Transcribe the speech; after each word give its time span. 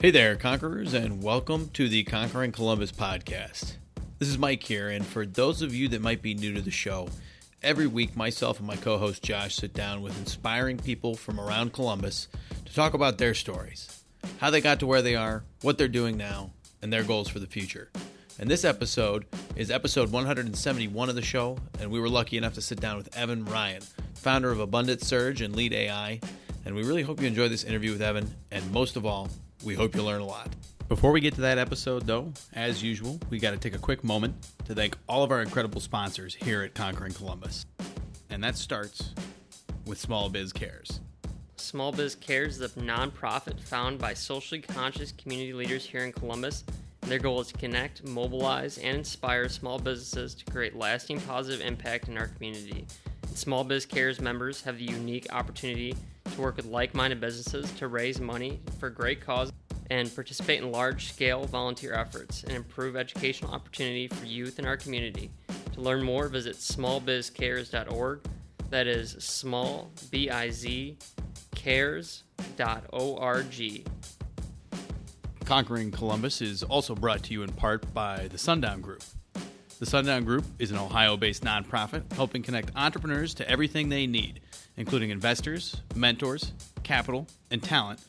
Hey 0.00 0.12
there, 0.12 0.36
Conquerors, 0.36 0.94
and 0.94 1.24
welcome 1.24 1.70
to 1.70 1.88
the 1.88 2.04
Conquering 2.04 2.52
Columbus 2.52 2.92
podcast. 2.92 3.78
This 4.20 4.28
is 4.28 4.38
Mike 4.38 4.62
here, 4.62 4.88
and 4.88 5.04
for 5.04 5.26
those 5.26 5.60
of 5.60 5.74
you 5.74 5.88
that 5.88 6.00
might 6.00 6.22
be 6.22 6.34
new 6.34 6.54
to 6.54 6.60
the 6.60 6.70
show, 6.70 7.08
every 7.64 7.88
week 7.88 8.14
myself 8.14 8.58
and 8.58 8.68
my 8.68 8.76
co 8.76 8.96
host 8.98 9.24
Josh 9.24 9.56
sit 9.56 9.74
down 9.74 10.00
with 10.00 10.16
inspiring 10.16 10.78
people 10.78 11.16
from 11.16 11.40
around 11.40 11.72
Columbus 11.72 12.28
to 12.64 12.72
talk 12.72 12.94
about 12.94 13.18
their 13.18 13.34
stories, 13.34 14.04
how 14.38 14.50
they 14.50 14.60
got 14.60 14.78
to 14.78 14.86
where 14.86 15.02
they 15.02 15.16
are, 15.16 15.42
what 15.62 15.78
they're 15.78 15.88
doing 15.88 16.16
now, 16.16 16.52
and 16.80 16.92
their 16.92 17.02
goals 17.02 17.28
for 17.28 17.40
the 17.40 17.48
future. 17.48 17.90
And 18.38 18.48
this 18.48 18.64
episode 18.64 19.26
is 19.56 19.68
episode 19.68 20.12
171 20.12 21.08
of 21.08 21.16
the 21.16 21.22
show, 21.22 21.58
and 21.80 21.90
we 21.90 21.98
were 21.98 22.08
lucky 22.08 22.38
enough 22.38 22.54
to 22.54 22.62
sit 22.62 22.80
down 22.80 22.98
with 22.98 23.16
Evan 23.16 23.44
Ryan, 23.44 23.82
founder 24.14 24.52
of 24.52 24.60
Abundant 24.60 25.02
Surge 25.02 25.40
and 25.40 25.56
Lede 25.56 25.72
AI. 25.72 26.20
And 26.64 26.76
we 26.76 26.84
really 26.84 27.02
hope 27.02 27.20
you 27.20 27.26
enjoy 27.26 27.48
this 27.48 27.64
interview 27.64 27.90
with 27.90 28.02
Evan, 28.02 28.32
and 28.52 28.70
most 28.70 28.94
of 28.94 29.04
all, 29.04 29.28
we 29.64 29.74
hope 29.74 29.94
you 29.94 30.02
learn 30.02 30.20
a 30.20 30.26
lot. 30.26 30.48
Before 30.88 31.12
we 31.12 31.20
get 31.20 31.34
to 31.34 31.42
that 31.42 31.58
episode, 31.58 32.06
though, 32.06 32.32
as 32.54 32.82
usual, 32.82 33.20
we 33.28 33.38
got 33.38 33.50
to 33.50 33.58
take 33.58 33.74
a 33.74 33.78
quick 33.78 34.02
moment 34.02 34.34
to 34.64 34.74
thank 34.74 34.96
all 35.08 35.22
of 35.22 35.30
our 35.30 35.42
incredible 35.42 35.80
sponsors 35.80 36.34
here 36.34 36.62
at 36.62 36.74
Conquering 36.74 37.12
Columbus. 37.12 37.66
And 38.30 38.42
that 38.42 38.56
starts 38.56 39.12
with 39.84 39.98
Small 39.98 40.30
Biz 40.30 40.52
Cares. 40.52 41.00
Small 41.56 41.92
Biz 41.92 42.14
Cares 42.14 42.60
is 42.60 42.76
a 42.76 42.80
nonprofit 42.80 43.60
founded 43.60 44.00
by 44.00 44.14
socially 44.14 44.60
conscious 44.60 45.12
community 45.12 45.52
leaders 45.52 45.84
here 45.84 46.04
in 46.04 46.12
Columbus. 46.12 46.64
And 47.02 47.10
their 47.10 47.18
goal 47.18 47.40
is 47.40 47.48
to 47.48 47.58
connect, 47.58 48.06
mobilize, 48.06 48.78
and 48.78 48.96
inspire 48.96 49.48
small 49.48 49.78
businesses 49.78 50.34
to 50.36 50.44
create 50.50 50.76
lasting 50.76 51.20
positive 51.22 51.66
impact 51.66 52.08
in 52.08 52.16
our 52.16 52.28
community. 52.28 52.86
And 53.26 53.36
small 53.36 53.64
Biz 53.64 53.86
Cares 53.86 54.20
members 54.20 54.62
have 54.62 54.78
the 54.78 54.84
unique 54.84 55.26
opportunity 55.32 55.94
to 56.34 56.40
work 56.40 56.56
with 56.56 56.66
like 56.66 56.94
minded 56.94 57.20
businesses 57.20 57.70
to 57.72 57.88
raise 57.88 58.20
money 58.20 58.60
for 58.78 58.90
great 58.90 59.20
causes 59.20 59.52
and 59.90 60.14
participate 60.14 60.62
in 60.62 60.70
large 60.70 61.08
scale 61.08 61.44
volunteer 61.44 61.94
efforts 61.94 62.42
and 62.44 62.52
improve 62.52 62.96
educational 62.96 63.52
opportunity 63.52 64.08
for 64.08 64.26
youth 64.26 64.58
in 64.58 64.66
our 64.66 64.76
community. 64.76 65.30
To 65.72 65.80
learn 65.80 66.02
more, 66.02 66.28
visit 66.28 66.56
smallbizcares.org. 66.56 68.20
That 68.70 68.86
is 68.86 69.12
small, 69.18 69.90
B 70.10 70.28
I 70.28 70.50
Z, 70.50 70.98
cares.org. 71.54 72.24
Conquering 75.44 75.90
Columbus 75.90 76.42
is 76.42 76.62
also 76.62 76.94
brought 76.94 77.22
to 77.22 77.32
you 77.32 77.42
in 77.42 77.50
part 77.52 77.94
by 77.94 78.28
the 78.28 78.36
Sundown 78.36 78.82
Group. 78.82 79.02
The 79.78 79.86
Sundown 79.86 80.24
Group 80.24 80.44
is 80.58 80.70
an 80.70 80.76
Ohio 80.76 81.16
based 81.16 81.42
nonprofit 81.42 82.12
helping 82.12 82.42
connect 82.42 82.70
entrepreneurs 82.76 83.32
to 83.34 83.48
everything 83.48 83.88
they 83.88 84.06
need, 84.06 84.40
including 84.78 85.10
investors, 85.10 85.82
mentors, 85.94 86.52
capital, 86.84 87.26
and 87.50 87.62
talent 87.62 88.00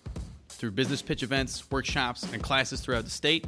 through 0.48 0.72
business 0.72 1.02
pitch 1.02 1.24
events, 1.24 1.70
workshops, 1.70 2.24
and 2.32 2.42
classes 2.42 2.80
throughout 2.80 3.04
the 3.04 3.10
state. 3.10 3.46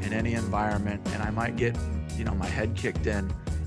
in 0.02 0.14
any 0.14 0.36
environment, 0.36 1.06
and 1.08 1.22
I 1.22 1.30
might 1.30 1.58
get, 1.58 1.78
you 2.16 2.24
know, 2.24 2.36
my 2.36 2.48
head 2.48 2.74
kicked 2.74 3.06
in 3.06 3.30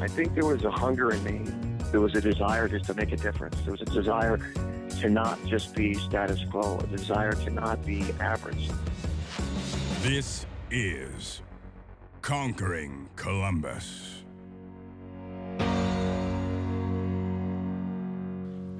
I 0.00 0.06
think 0.06 0.32
there 0.36 0.44
was 0.44 0.62
a 0.62 0.70
hunger 0.70 1.10
in 1.10 1.24
me. 1.24 1.40
There 1.90 2.00
was 2.00 2.14
a 2.14 2.20
desire 2.20 2.68
just 2.68 2.84
to 2.84 2.94
make 2.94 3.10
a 3.10 3.16
difference. 3.16 3.60
There 3.62 3.72
was 3.72 3.80
a 3.80 3.84
desire 3.84 4.38
to 5.00 5.10
not 5.10 5.44
just 5.44 5.74
be 5.74 5.94
status 5.94 6.38
quo, 6.52 6.78
a 6.78 6.86
desire 6.86 7.32
to 7.32 7.50
not 7.50 7.84
be 7.84 8.04
average. 8.20 8.70
This 10.02 10.46
is 10.70 11.42
Conquering 12.22 13.08
Columbus. 13.16 14.22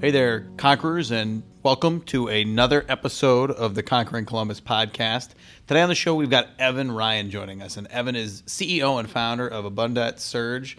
Hey 0.01 0.13
there, 0.13 0.47
Conquerors, 0.57 1.11
and 1.11 1.43
welcome 1.65 2.03
to 2.03 2.29
another 2.29 2.87
episode 2.89 3.51
of 3.51 3.75
the 3.75 3.83
Conquering 3.83 4.25
Columbus 4.25 4.61
podcast. 4.61 5.31
Today 5.67 5.81
on 5.81 5.89
the 5.89 5.97
show, 5.97 6.15
we've 6.15 6.31
got 6.31 6.47
Evan 6.61 6.93
Ryan 6.93 7.29
joining 7.29 7.61
us, 7.61 7.77
and 7.77 7.89
Evan 7.89 8.15
is 8.15 8.43
CEO 8.43 9.01
and 9.01 9.11
founder 9.11 9.49
of 9.49 9.65
Abundant 9.65 10.21
Surge. 10.21 10.79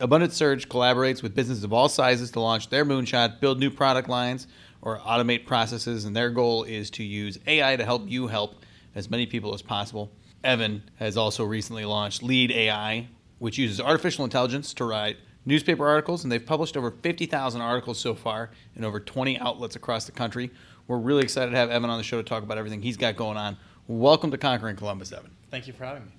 Abundant 0.00 0.32
Surge 0.32 0.68
collaborates 0.68 1.24
with 1.24 1.34
businesses 1.34 1.64
of 1.64 1.72
all 1.72 1.88
sizes 1.88 2.30
to 2.30 2.40
launch 2.40 2.70
their 2.70 2.84
moonshot, 2.84 3.40
build 3.40 3.58
new 3.58 3.70
product 3.70 4.08
lines, 4.08 4.46
or 4.80 4.98
automate 4.98 5.44
processes, 5.44 6.04
and 6.04 6.14
their 6.14 6.30
goal 6.30 6.62
is 6.62 6.88
to 6.90 7.02
use 7.02 7.36
AI 7.48 7.74
to 7.74 7.84
help 7.84 8.08
you 8.08 8.28
help 8.28 8.64
as 8.94 9.10
many 9.10 9.26
people 9.26 9.52
as 9.54 9.60
possible. 9.60 10.12
Evan 10.44 10.84
has 10.96 11.16
also 11.16 11.44
recently 11.44 11.84
launched 11.84 12.22
Lede 12.22 12.52
AI, 12.52 13.08
which 13.40 13.58
uses 13.58 13.80
artificial 13.80 14.24
intelligence 14.24 14.72
to 14.74 14.84
write 14.84 15.16
newspaper 15.44 15.88
articles, 15.88 16.22
and 16.22 16.30
they've 16.30 16.46
published 16.46 16.76
over 16.76 16.92
50,000 16.92 17.60
articles 17.60 17.98
so 17.98 18.14
far 18.14 18.50
in 18.76 18.84
over 18.84 19.00
20 19.00 19.36
outlets 19.40 19.74
across 19.74 20.04
the 20.04 20.12
country. 20.12 20.50
We're 20.86 20.98
really 20.98 21.24
excited 21.24 21.50
to 21.50 21.56
have 21.56 21.70
Evan 21.70 21.90
on 21.90 21.98
the 21.98 22.04
show 22.04 22.18
to 22.18 22.22
talk 22.22 22.44
about 22.44 22.56
everything 22.56 22.82
he's 22.82 22.96
got 22.96 23.16
going 23.16 23.36
on. 23.36 23.56
Welcome 23.88 24.30
to 24.30 24.38
Conquering 24.38 24.76
Columbus, 24.76 25.10
Evan. 25.10 25.32
Thank 25.50 25.66
you 25.66 25.72
for 25.72 25.84
having 25.84 26.04
me. 26.04 26.17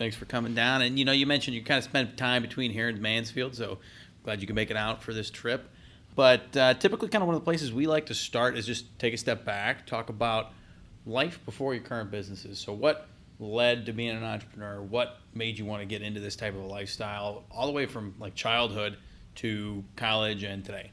Thanks 0.00 0.16
for 0.16 0.24
coming 0.24 0.54
down. 0.54 0.80
And 0.80 0.98
you 0.98 1.04
know, 1.04 1.12
you 1.12 1.26
mentioned 1.26 1.54
you 1.54 1.62
kind 1.62 1.76
of 1.76 1.84
spent 1.84 2.16
time 2.16 2.40
between 2.40 2.70
here 2.70 2.88
and 2.88 3.02
Mansfield, 3.02 3.54
so 3.54 3.80
glad 4.24 4.40
you 4.40 4.46
could 4.46 4.56
make 4.56 4.70
it 4.70 4.76
out 4.78 5.02
for 5.02 5.12
this 5.12 5.28
trip. 5.28 5.68
But 6.16 6.56
uh, 6.56 6.72
typically, 6.72 7.10
kind 7.10 7.20
of 7.20 7.26
one 7.26 7.36
of 7.36 7.42
the 7.42 7.44
places 7.44 7.70
we 7.70 7.86
like 7.86 8.06
to 8.06 8.14
start 8.14 8.56
is 8.56 8.64
just 8.64 8.98
take 8.98 9.12
a 9.12 9.18
step 9.18 9.44
back, 9.44 9.84
talk 9.84 10.08
about 10.08 10.52
life 11.04 11.44
before 11.44 11.74
your 11.74 11.82
current 11.82 12.10
businesses. 12.10 12.58
So, 12.58 12.72
what 12.72 13.08
led 13.38 13.84
to 13.84 13.92
being 13.92 14.16
an 14.16 14.24
entrepreneur? 14.24 14.80
What 14.80 15.18
made 15.34 15.58
you 15.58 15.66
want 15.66 15.82
to 15.82 15.86
get 15.86 16.00
into 16.00 16.18
this 16.18 16.34
type 16.34 16.54
of 16.54 16.62
a 16.62 16.66
lifestyle, 16.66 17.44
all 17.50 17.66
the 17.66 17.72
way 17.74 17.84
from 17.84 18.14
like 18.18 18.34
childhood 18.34 18.96
to 19.34 19.84
college 19.96 20.44
and 20.44 20.64
today? 20.64 20.92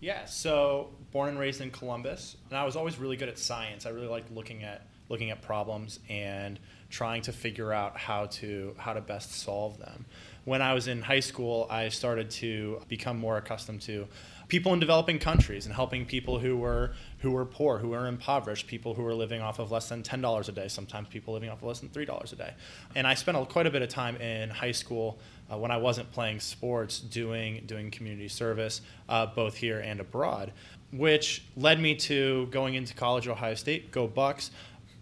Yeah, 0.00 0.24
so 0.24 0.90
born 1.12 1.28
and 1.28 1.38
raised 1.38 1.60
in 1.60 1.70
Columbus, 1.70 2.36
and 2.50 2.58
I 2.58 2.64
was 2.64 2.74
always 2.74 2.98
really 2.98 3.16
good 3.16 3.28
at 3.28 3.38
science. 3.38 3.86
I 3.86 3.90
really 3.90 4.08
liked 4.08 4.32
looking 4.32 4.64
at 4.64 4.84
looking 5.08 5.30
at 5.30 5.42
problems 5.42 6.00
and 6.08 6.58
trying 6.90 7.22
to 7.22 7.32
figure 7.32 7.72
out 7.72 7.96
how 7.96 8.26
to 8.26 8.74
how 8.78 8.92
to 8.92 9.00
best 9.00 9.32
solve 9.32 9.78
them. 9.78 10.06
When 10.44 10.62
I 10.62 10.72
was 10.72 10.88
in 10.88 11.02
high 11.02 11.20
school, 11.20 11.66
I 11.68 11.90
started 11.90 12.30
to 12.30 12.80
become 12.88 13.18
more 13.18 13.36
accustomed 13.36 13.82
to 13.82 14.08
people 14.48 14.72
in 14.72 14.80
developing 14.80 15.18
countries 15.18 15.66
and 15.66 15.74
helping 15.74 16.06
people 16.06 16.38
who 16.38 16.56
were 16.56 16.92
who 17.18 17.32
were 17.32 17.44
poor, 17.44 17.78
who 17.78 17.88
were 17.88 18.06
impoverished, 18.06 18.66
people 18.66 18.94
who 18.94 19.02
were 19.02 19.14
living 19.14 19.42
off 19.42 19.58
of 19.58 19.70
less 19.70 19.88
than 19.88 20.02
ten 20.02 20.22
dollars 20.22 20.48
a 20.48 20.52
day, 20.52 20.68
sometimes 20.68 21.08
people 21.08 21.34
living 21.34 21.50
off 21.50 21.58
of 21.58 21.64
less 21.64 21.80
than 21.80 21.90
three 21.90 22.06
dollars 22.06 22.32
a 22.32 22.36
day. 22.36 22.54
And 22.94 23.06
I 23.06 23.14
spent 23.14 23.36
quite 23.50 23.66
a 23.66 23.70
bit 23.70 23.82
of 23.82 23.90
time 23.90 24.16
in 24.16 24.48
high 24.48 24.72
school 24.72 25.18
uh, 25.52 25.58
when 25.58 25.70
I 25.70 25.76
wasn't 25.76 26.10
playing 26.12 26.40
sports, 26.40 26.98
doing 26.98 27.64
doing 27.66 27.90
community 27.90 28.28
service, 28.28 28.80
uh, 29.08 29.26
both 29.26 29.56
here 29.56 29.80
and 29.80 30.00
abroad, 30.00 30.52
which 30.92 31.42
led 31.56 31.78
me 31.80 31.94
to 31.96 32.46
going 32.46 32.74
into 32.74 32.94
college 32.94 33.28
Ohio 33.28 33.54
State, 33.54 33.90
go 33.90 34.06
Bucks, 34.06 34.50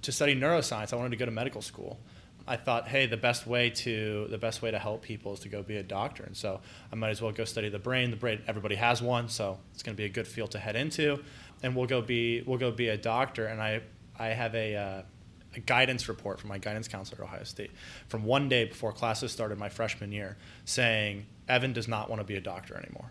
to 0.02 0.12
study 0.12 0.34
neuroscience. 0.34 0.92
I 0.92 0.96
wanted 0.96 1.10
to 1.10 1.16
go 1.16 1.24
to 1.24 1.30
medical 1.30 1.62
school. 1.62 1.98
I 2.48 2.56
thought, 2.56 2.86
hey, 2.86 3.06
the 3.06 3.16
best 3.16 3.46
way 3.46 3.70
to 3.70 4.28
the 4.30 4.38
best 4.38 4.62
way 4.62 4.70
to 4.70 4.78
help 4.78 5.02
people 5.02 5.32
is 5.32 5.40
to 5.40 5.48
go 5.48 5.62
be 5.62 5.76
a 5.78 5.82
doctor, 5.82 6.22
and 6.22 6.36
so 6.36 6.60
I 6.92 6.94
might 6.94 7.10
as 7.10 7.20
well 7.20 7.32
go 7.32 7.44
study 7.44 7.68
the 7.68 7.80
brain. 7.80 8.10
The 8.10 8.16
brain, 8.16 8.40
everybody 8.46 8.76
has 8.76 9.02
one, 9.02 9.28
so 9.28 9.58
it's 9.74 9.82
going 9.82 9.96
to 9.96 10.00
be 10.00 10.04
a 10.04 10.08
good 10.08 10.28
field 10.28 10.52
to 10.52 10.58
head 10.58 10.76
into, 10.76 11.22
and 11.62 11.74
we'll 11.74 11.86
go 11.86 12.00
be 12.02 12.42
we'll 12.42 12.58
go 12.58 12.70
be 12.70 12.88
a 12.88 12.96
doctor. 12.96 13.46
And 13.46 13.60
I 13.60 13.80
I 14.16 14.28
have 14.28 14.54
a 14.54 14.76
uh, 14.76 15.02
a 15.56 15.60
guidance 15.60 16.08
report 16.08 16.38
from 16.38 16.48
my 16.48 16.58
guidance 16.58 16.86
counselor 16.86 17.24
at 17.24 17.28
Ohio 17.28 17.44
State 17.44 17.72
from 18.08 18.24
one 18.24 18.48
day 18.48 18.66
before 18.66 18.92
classes 18.92 19.32
started 19.32 19.58
my 19.58 19.68
freshman 19.68 20.12
year 20.12 20.36
saying 20.64 21.26
Evan 21.48 21.72
does 21.72 21.88
not 21.88 22.08
want 22.08 22.20
to 22.20 22.24
be 22.24 22.36
a 22.36 22.40
doctor 22.40 22.76
anymore, 22.76 23.10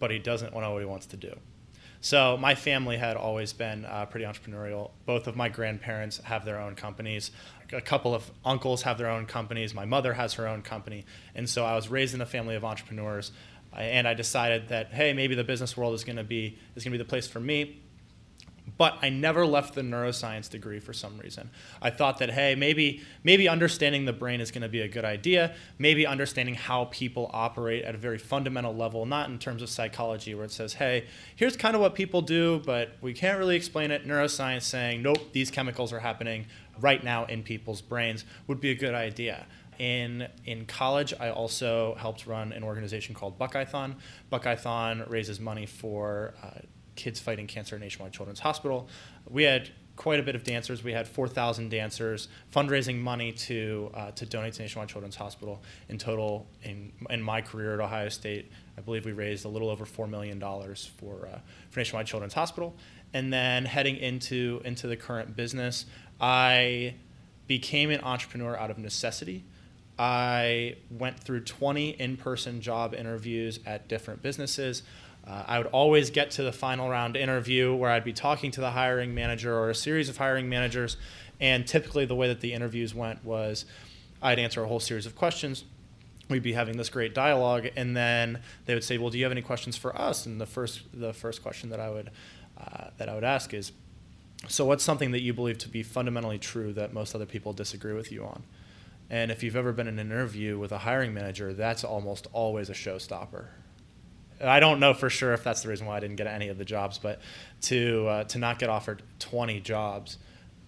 but 0.00 0.10
he 0.10 0.18
doesn't 0.18 0.52
know 0.52 0.72
what 0.72 0.80
he 0.80 0.86
wants 0.86 1.06
to 1.06 1.16
do. 1.16 1.36
So 2.04 2.36
my 2.36 2.56
family 2.56 2.96
had 2.96 3.16
always 3.16 3.52
been 3.52 3.84
uh, 3.84 4.06
pretty 4.06 4.26
entrepreneurial. 4.26 4.90
Both 5.06 5.28
of 5.28 5.36
my 5.36 5.48
grandparents 5.48 6.18
have 6.24 6.44
their 6.44 6.58
own 6.58 6.74
companies. 6.74 7.30
A 7.72 7.80
couple 7.80 8.12
of 8.12 8.28
uncles 8.44 8.82
have 8.82 8.98
their 8.98 9.08
own 9.08 9.24
companies. 9.24 9.72
My 9.72 9.84
mother 9.84 10.12
has 10.14 10.34
her 10.34 10.48
own 10.48 10.62
company, 10.62 11.06
and 11.36 11.48
so 11.48 11.64
I 11.64 11.76
was 11.76 11.88
raised 11.88 12.12
in 12.12 12.20
a 12.20 12.26
family 12.26 12.56
of 12.56 12.64
entrepreneurs. 12.64 13.30
And 13.72 14.06
I 14.06 14.14
decided 14.14 14.68
that 14.68 14.92
hey, 14.92 15.12
maybe 15.12 15.36
the 15.36 15.44
business 15.44 15.76
world 15.76 15.94
is 15.94 16.02
going 16.02 16.16
to 16.16 16.24
be 16.24 16.58
is 16.74 16.82
going 16.82 16.92
to 16.92 16.98
be 16.98 17.02
the 17.02 17.08
place 17.08 17.28
for 17.28 17.40
me 17.40 17.80
but 18.82 18.98
I 19.00 19.10
never 19.10 19.46
left 19.46 19.76
the 19.76 19.82
neuroscience 19.82 20.50
degree 20.50 20.80
for 20.80 20.92
some 20.92 21.16
reason. 21.18 21.50
I 21.80 21.90
thought 21.90 22.18
that 22.18 22.30
hey, 22.30 22.56
maybe 22.56 23.00
maybe 23.22 23.48
understanding 23.48 24.06
the 24.06 24.12
brain 24.12 24.40
is 24.40 24.50
going 24.50 24.62
to 24.62 24.68
be 24.68 24.80
a 24.80 24.88
good 24.88 25.04
idea. 25.04 25.54
Maybe 25.78 26.04
understanding 26.04 26.56
how 26.56 26.86
people 26.86 27.30
operate 27.32 27.84
at 27.84 27.94
a 27.94 27.98
very 27.98 28.18
fundamental 28.18 28.74
level, 28.74 29.06
not 29.06 29.30
in 29.30 29.38
terms 29.38 29.62
of 29.62 29.70
psychology 29.70 30.34
where 30.34 30.44
it 30.44 30.50
says, 30.50 30.72
"Hey, 30.72 31.06
here's 31.36 31.56
kind 31.56 31.76
of 31.76 31.80
what 31.80 31.94
people 31.94 32.22
do, 32.22 32.60
but 32.66 32.96
we 33.00 33.12
can't 33.12 33.38
really 33.38 33.54
explain 33.54 33.92
it." 33.92 34.04
Neuroscience 34.04 34.62
saying, 34.62 35.00
"Nope, 35.00 35.32
these 35.32 35.48
chemicals 35.48 35.92
are 35.92 36.00
happening 36.00 36.46
right 36.80 37.04
now 37.04 37.24
in 37.26 37.44
people's 37.44 37.82
brains," 37.82 38.24
would 38.48 38.60
be 38.60 38.72
a 38.72 38.74
good 38.74 38.94
idea. 38.96 39.46
In 39.78 40.26
in 40.44 40.66
college, 40.66 41.14
I 41.20 41.30
also 41.30 41.94
helped 42.00 42.26
run 42.26 42.52
an 42.52 42.64
organization 42.64 43.14
called 43.14 43.38
Buckeyethon. 43.38 43.94
Buckeyethon 44.32 45.08
raises 45.08 45.38
money 45.38 45.66
for 45.66 46.34
uh, 46.42 46.62
kids 47.02 47.18
fighting 47.18 47.48
cancer 47.48 47.74
at 47.74 47.80
Nationwide 47.80 48.12
Children's 48.12 48.38
Hospital. 48.38 48.88
We 49.28 49.42
had 49.42 49.70
quite 49.96 50.20
a 50.20 50.22
bit 50.22 50.36
of 50.36 50.44
dancers. 50.44 50.84
We 50.84 50.92
had 50.92 51.08
4,000 51.08 51.68
dancers 51.68 52.28
fundraising 52.54 52.98
money 52.98 53.32
to 53.32 53.90
uh, 53.92 54.10
to 54.12 54.24
donate 54.24 54.54
to 54.54 54.62
Nationwide 54.62 54.88
Children's 54.88 55.16
Hospital. 55.16 55.60
In 55.88 55.98
total, 55.98 56.46
in 56.62 56.92
in 57.10 57.20
my 57.20 57.40
career 57.40 57.74
at 57.74 57.80
Ohio 57.80 58.08
State, 58.08 58.52
I 58.78 58.82
believe 58.82 59.04
we 59.04 59.12
raised 59.12 59.44
a 59.44 59.48
little 59.48 59.68
over 59.68 59.84
four 59.84 60.06
million 60.06 60.38
dollars 60.38 60.90
for 60.98 61.28
uh, 61.32 61.38
for 61.70 61.80
Nationwide 61.80 62.06
Children's 62.06 62.34
Hospital. 62.34 62.76
And 63.12 63.32
then 63.32 63.64
heading 63.64 63.96
into 63.96 64.62
into 64.64 64.86
the 64.86 64.96
current 64.96 65.34
business, 65.34 65.86
I 66.20 66.94
became 67.48 67.90
an 67.90 68.00
entrepreneur 68.02 68.56
out 68.56 68.70
of 68.70 68.78
necessity. 68.78 69.44
I 69.98 70.76
went 70.90 71.20
through 71.20 71.40
20 71.40 71.90
in-person 71.90 72.62
job 72.62 72.94
interviews 72.94 73.60
at 73.66 73.88
different 73.88 74.22
businesses. 74.22 74.82
Uh, 75.26 75.44
I 75.46 75.58
would 75.58 75.68
always 75.68 76.10
get 76.10 76.32
to 76.32 76.42
the 76.42 76.52
final 76.52 76.88
round 76.88 77.16
interview 77.16 77.74
where 77.74 77.90
I'd 77.90 78.04
be 78.04 78.12
talking 78.12 78.50
to 78.52 78.60
the 78.60 78.72
hiring 78.72 79.14
manager 79.14 79.56
or 79.56 79.70
a 79.70 79.74
series 79.74 80.08
of 80.08 80.16
hiring 80.16 80.48
managers. 80.48 80.96
And 81.40 81.66
typically, 81.66 82.04
the 82.04 82.14
way 82.14 82.28
that 82.28 82.40
the 82.40 82.52
interviews 82.52 82.94
went 82.94 83.24
was 83.24 83.64
I'd 84.20 84.38
answer 84.38 84.62
a 84.62 84.68
whole 84.68 84.80
series 84.80 85.06
of 85.06 85.16
questions. 85.16 85.64
We'd 86.28 86.42
be 86.42 86.52
having 86.52 86.76
this 86.76 86.88
great 86.88 87.14
dialogue, 87.14 87.68
and 87.76 87.96
then 87.96 88.40
they 88.66 88.74
would 88.74 88.84
say, 88.84 88.96
"Well, 88.96 89.10
do 89.10 89.18
you 89.18 89.24
have 89.24 89.32
any 89.32 89.42
questions 89.42 89.76
for 89.76 89.94
us?" 90.00 90.24
And 90.24 90.40
the 90.40 90.46
first, 90.46 90.82
the 90.94 91.12
first 91.12 91.42
question 91.42 91.70
that 91.70 91.80
I 91.80 91.90
would 91.90 92.10
uh, 92.58 92.90
that 92.96 93.08
I 93.08 93.14
would 93.14 93.24
ask 93.24 93.52
is, 93.52 93.72
"So, 94.48 94.64
what's 94.64 94.84
something 94.84 95.10
that 95.10 95.20
you 95.20 95.34
believe 95.34 95.58
to 95.58 95.68
be 95.68 95.82
fundamentally 95.82 96.38
true 96.38 96.72
that 96.74 96.92
most 96.92 97.14
other 97.14 97.26
people 97.26 97.52
disagree 97.52 97.92
with 97.92 98.12
you 98.12 98.24
on?" 98.24 98.44
And 99.10 99.30
if 99.30 99.42
you've 99.42 99.56
ever 99.56 99.72
been 99.72 99.88
in 99.88 99.98
an 99.98 100.10
interview 100.10 100.58
with 100.58 100.72
a 100.72 100.78
hiring 100.78 101.12
manager, 101.12 101.52
that's 101.52 101.84
almost 101.84 102.28
always 102.32 102.70
a 102.70 102.72
showstopper. 102.72 103.48
I 104.42 104.60
don't 104.60 104.80
know 104.80 104.94
for 104.94 105.08
sure 105.10 105.32
if 105.32 105.44
that's 105.44 105.62
the 105.62 105.68
reason 105.68 105.86
why 105.86 105.96
I 105.96 106.00
didn't 106.00 106.16
get 106.16 106.26
any 106.26 106.48
of 106.48 106.58
the 106.58 106.64
jobs, 106.64 106.98
but 106.98 107.20
to 107.62 108.06
uh, 108.08 108.24
to 108.24 108.38
not 108.38 108.58
get 108.58 108.68
offered 108.68 109.02
20 109.18 109.60
jobs, 109.60 110.18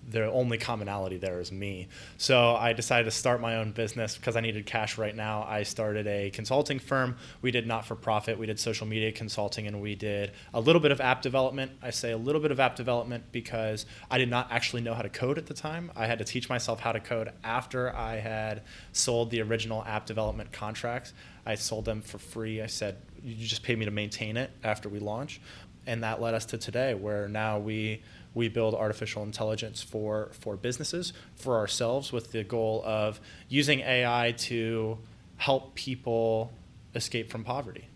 the 0.09 0.31
only 0.31 0.59
commonality 0.59 1.17
there 1.17 1.41
is 1.41 1.51
me. 1.51 1.89
So 2.19 2.55
I 2.55 2.73
decided 2.73 3.05
to 3.05 3.11
start 3.11 3.41
my 3.41 3.57
own 3.57 3.73
business 3.73 4.17
because 4.17 4.37
I 4.37 4.41
needed 4.41 4.67
cash 4.67 4.99
right 4.99 5.15
now. 5.15 5.45
I 5.49 5.63
started 5.63 6.07
a 6.07 6.31
consulting 6.31 6.79
firm. 6.79 7.17
We 7.43 7.51
did 7.51 7.67
not 7.67 7.87
for 7.87 7.95
profit. 7.95 8.39
We 8.39 8.47
did 8.47 8.61
social 8.61 8.87
media 8.87 9.13
consulting 9.13 9.67
and 9.67 9.81
we 9.81 9.95
did 9.95 10.33
a 10.53 10.61
little 10.61 10.81
bit 10.81 10.93
of 10.93 11.01
app 11.01 11.23
development. 11.23 11.73
I 11.83 11.91
say 11.91 12.13
a 12.13 12.19
little 12.19 12.41
bit 12.41 12.51
of 12.51 12.61
app 12.61 12.77
development 12.77 13.25
because 13.33 13.87
I 14.11 14.19
did 14.19 14.31
not 14.31 14.49
actually 14.51 14.83
know 14.83 14.95
how 14.95 15.03
to 15.03 15.09
code 15.09 15.39
at 15.39 15.47
the 15.47 15.55
time. 15.55 15.91
I 15.97 16.07
had 16.07 16.19
to 16.19 16.25
teach 16.25 16.49
myself 16.49 16.81
how 16.81 16.93
to 16.93 17.01
code 17.01 17.31
after 17.43 17.95
I 17.95 18.17
had 18.17 18.63
sold 18.93 19.31
the 19.31 19.41
original 19.43 19.85
app 19.85 20.07
development 20.07 20.53
contracts. 20.53 21.13
I 21.47 21.55
sold 21.57 21.85
them 21.85 22.01
for 22.01 22.19
free. 22.19 22.63
I 22.63 22.67
said, 22.67 22.97
you 23.23 23.47
just 23.47 23.63
pay 23.63 23.75
me 23.77 23.85
to 23.85 23.91
maintain 23.91 24.37
it 24.37 24.51
after 24.63 24.89
we 24.89 24.99
launch. 24.99 25.41
And 25.87 26.03
that 26.03 26.21
led 26.21 26.35
us 26.35 26.47
to 26.47 26.59
today, 26.59 26.95
where 26.95 27.29
now 27.29 27.59
we 27.59 28.03
we 28.33 28.49
build 28.49 28.75
artificial 28.75 29.23
intelligence 29.23 29.83
for 29.83 30.31
for 30.33 30.57
businesses, 30.57 31.13
for 31.37 31.59
ourselves, 31.59 32.11
with 32.11 32.33
the 32.33 32.43
goal 32.43 32.83
of 32.87 33.21
using 33.49 33.81
AI 33.81 34.35
to 34.39 34.99
help 35.37 35.75
people 35.75 36.53
escape 36.95 37.31
from 37.31 37.45
poverty. 37.45 37.89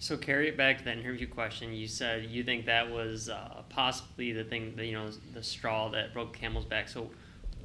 So 0.00 0.16
carry 0.16 0.48
it 0.48 0.56
back 0.56 0.78
to 0.78 0.84
that 0.84 0.98
interview 0.98 1.26
question. 1.26 1.72
You 1.72 1.88
said 1.88 2.24
you 2.24 2.44
think 2.44 2.66
that 2.66 2.90
was 2.90 3.28
uh, 3.28 3.62
possibly 3.68 4.32
the 4.32 4.44
thing, 4.44 4.74
that, 4.76 4.86
you 4.86 4.92
know, 4.92 5.10
the 5.34 5.42
straw 5.42 5.88
that 5.90 6.14
broke 6.14 6.32
camel's 6.32 6.64
back. 6.64 6.88
So 6.88 7.10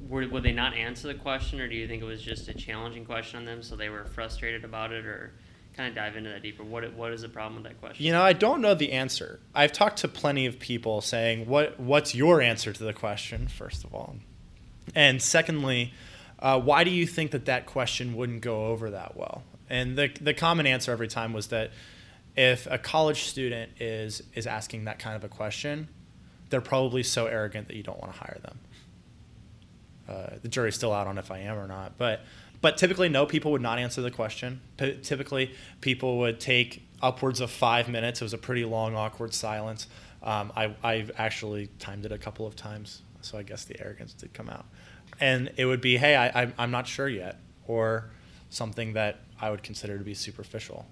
were, 0.08 0.26
would 0.28 0.42
they 0.42 0.52
not 0.52 0.74
answer 0.74 1.08
the 1.08 1.14
question, 1.14 1.60
or 1.60 1.68
do 1.68 1.74
you 1.74 1.88
think 1.88 2.02
it 2.02 2.06
was 2.06 2.22
just 2.22 2.48
a 2.48 2.54
challenging 2.54 3.04
question 3.04 3.38
on 3.38 3.44
them, 3.44 3.62
so 3.62 3.76
they 3.76 3.88
were 3.88 4.04
frustrated 4.04 4.64
about 4.64 4.92
it, 4.92 5.06
or 5.06 5.32
kind 5.76 5.88
of 5.88 5.94
dive 5.94 6.16
into 6.16 6.30
that 6.30 6.42
deeper? 6.42 6.64
What 6.64 6.92
what 6.94 7.12
is 7.12 7.22
the 7.22 7.28
problem 7.28 7.62
with 7.62 7.72
that 7.72 7.80
question? 7.80 8.04
You 8.04 8.12
know, 8.12 8.22
I 8.22 8.32
don't 8.32 8.60
know 8.60 8.74
the 8.74 8.92
answer. 8.92 9.40
I've 9.54 9.72
talked 9.72 9.98
to 9.98 10.08
plenty 10.08 10.46
of 10.46 10.58
people 10.58 11.00
saying, 11.00 11.46
"What 11.46 11.78
what's 11.80 12.14
your 12.14 12.40
answer 12.40 12.72
to 12.72 12.84
the 12.84 12.92
question?" 12.92 13.48
First 13.48 13.84
of 13.84 13.94
all, 13.94 14.16
and 14.94 15.22
secondly, 15.22 15.92
uh, 16.38 16.60
why 16.60 16.84
do 16.84 16.90
you 16.90 17.06
think 17.06 17.30
that 17.30 17.46
that 17.46 17.66
question 17.66 18.14
wouldn't 18.14 18.42
go 18.42 18.66
over 18.66 18.90
that 18.90 19.16
well? 19.16 19.42
And 19.70 19.96
the 19.96 20.10
the 20.20 20.34
common 20.34 20.66
answer 20.66 20.92
every 20.92 21.08
time 21.08 21.32
was 21.32 21.48
that 21.48 21.70
if 22.36 22.66
a 22.70 22.78
college 22.78 23.22
student 23.22 23.72
is 23.80 24.22
is 24.34 24.46
asking 24.46 24.84
that 24.84 24.98
kind 24.98 25.16
of 25.16 25.24
a 25.24 25.28
question, 25.28 25.88
they're 26.50 26.60
probably 26.60 27.02
so 27.02 27.26
arrogant 27.26 27.68
that 27.68 27.76
you 27.76 27.82
don't 27.82 28.00
want 28.00 28.12
to 28.12 28.18
hire 28.18 28.38
them. 28.42 28.58
Uh, 30.08 30.30
the 30.42 30.48
jury's 30.48 30.74
still 30.74 30.92
out 30.92 31.06
on 31.06 31.18
if 31.18 31.30
I 31.30 31.38
am 31.40 31.56
or 31.56 31.66
not, 31.66 31.96
but 31.98 32.20
but 32.60 32.78
typically, 32.78 33.10
no, 33.10 33.26
people 33.26 33.52
would 33.52 33.60
not 33.60 33.78
answer 33.78 34.00
the 34.00 34.10
question. 34.10 34.62
P- 34.78 34.98
typically, 35.02 35.52
people 35.82 36.18
would 36.20 36.40
take 36.40 36.88
upwards 37.02 37.40
of 37.40 37.50
five 37.50 37.90
minutes. 37.90 38.22
It 38.22 38.24
was 38.24 38.32
a 38.32 38.38
pretty 38.38 38.64
long, 38.64 38.94
awkward 38.94 39.34
silence. 39.34 39.86
Um, 40.22 40.50
I, 40.56 40.74
I 40.82 41.06
actually 41.18 41.68
timed 41.78 42.06
it 42.06 42.12
a 42.12 42.16
couple 42.16 42.46
of 42.46 42.56
times, 42.56 43.02
so 43.20 43.36
I 43.36 43.42
guess 43.42 43.66
the 43.66 43.78
arrogance 43.78 44.14
did 44.14 44.32
come 44.32 44.48
out. 44.48 44.64
And 45.20 45.52
it 45.58 45.66
would 45.66 45.82
be, 45.82 45.98
hey, 45.98 46.16
I, 46.16 46.50
I'm 46.56 46.70
not 46.70 46.86
sure 46.86 47.06
yet, 47.08 47.38
or 47.66 48.10
something 48.48 48.94
that 48.94 49.20
I 49.38 49.50
would 49.50 49.62
consider 49.62 49.98
to 49.98 50.04
be 50.04 50.14
superficial. 50.14 50.86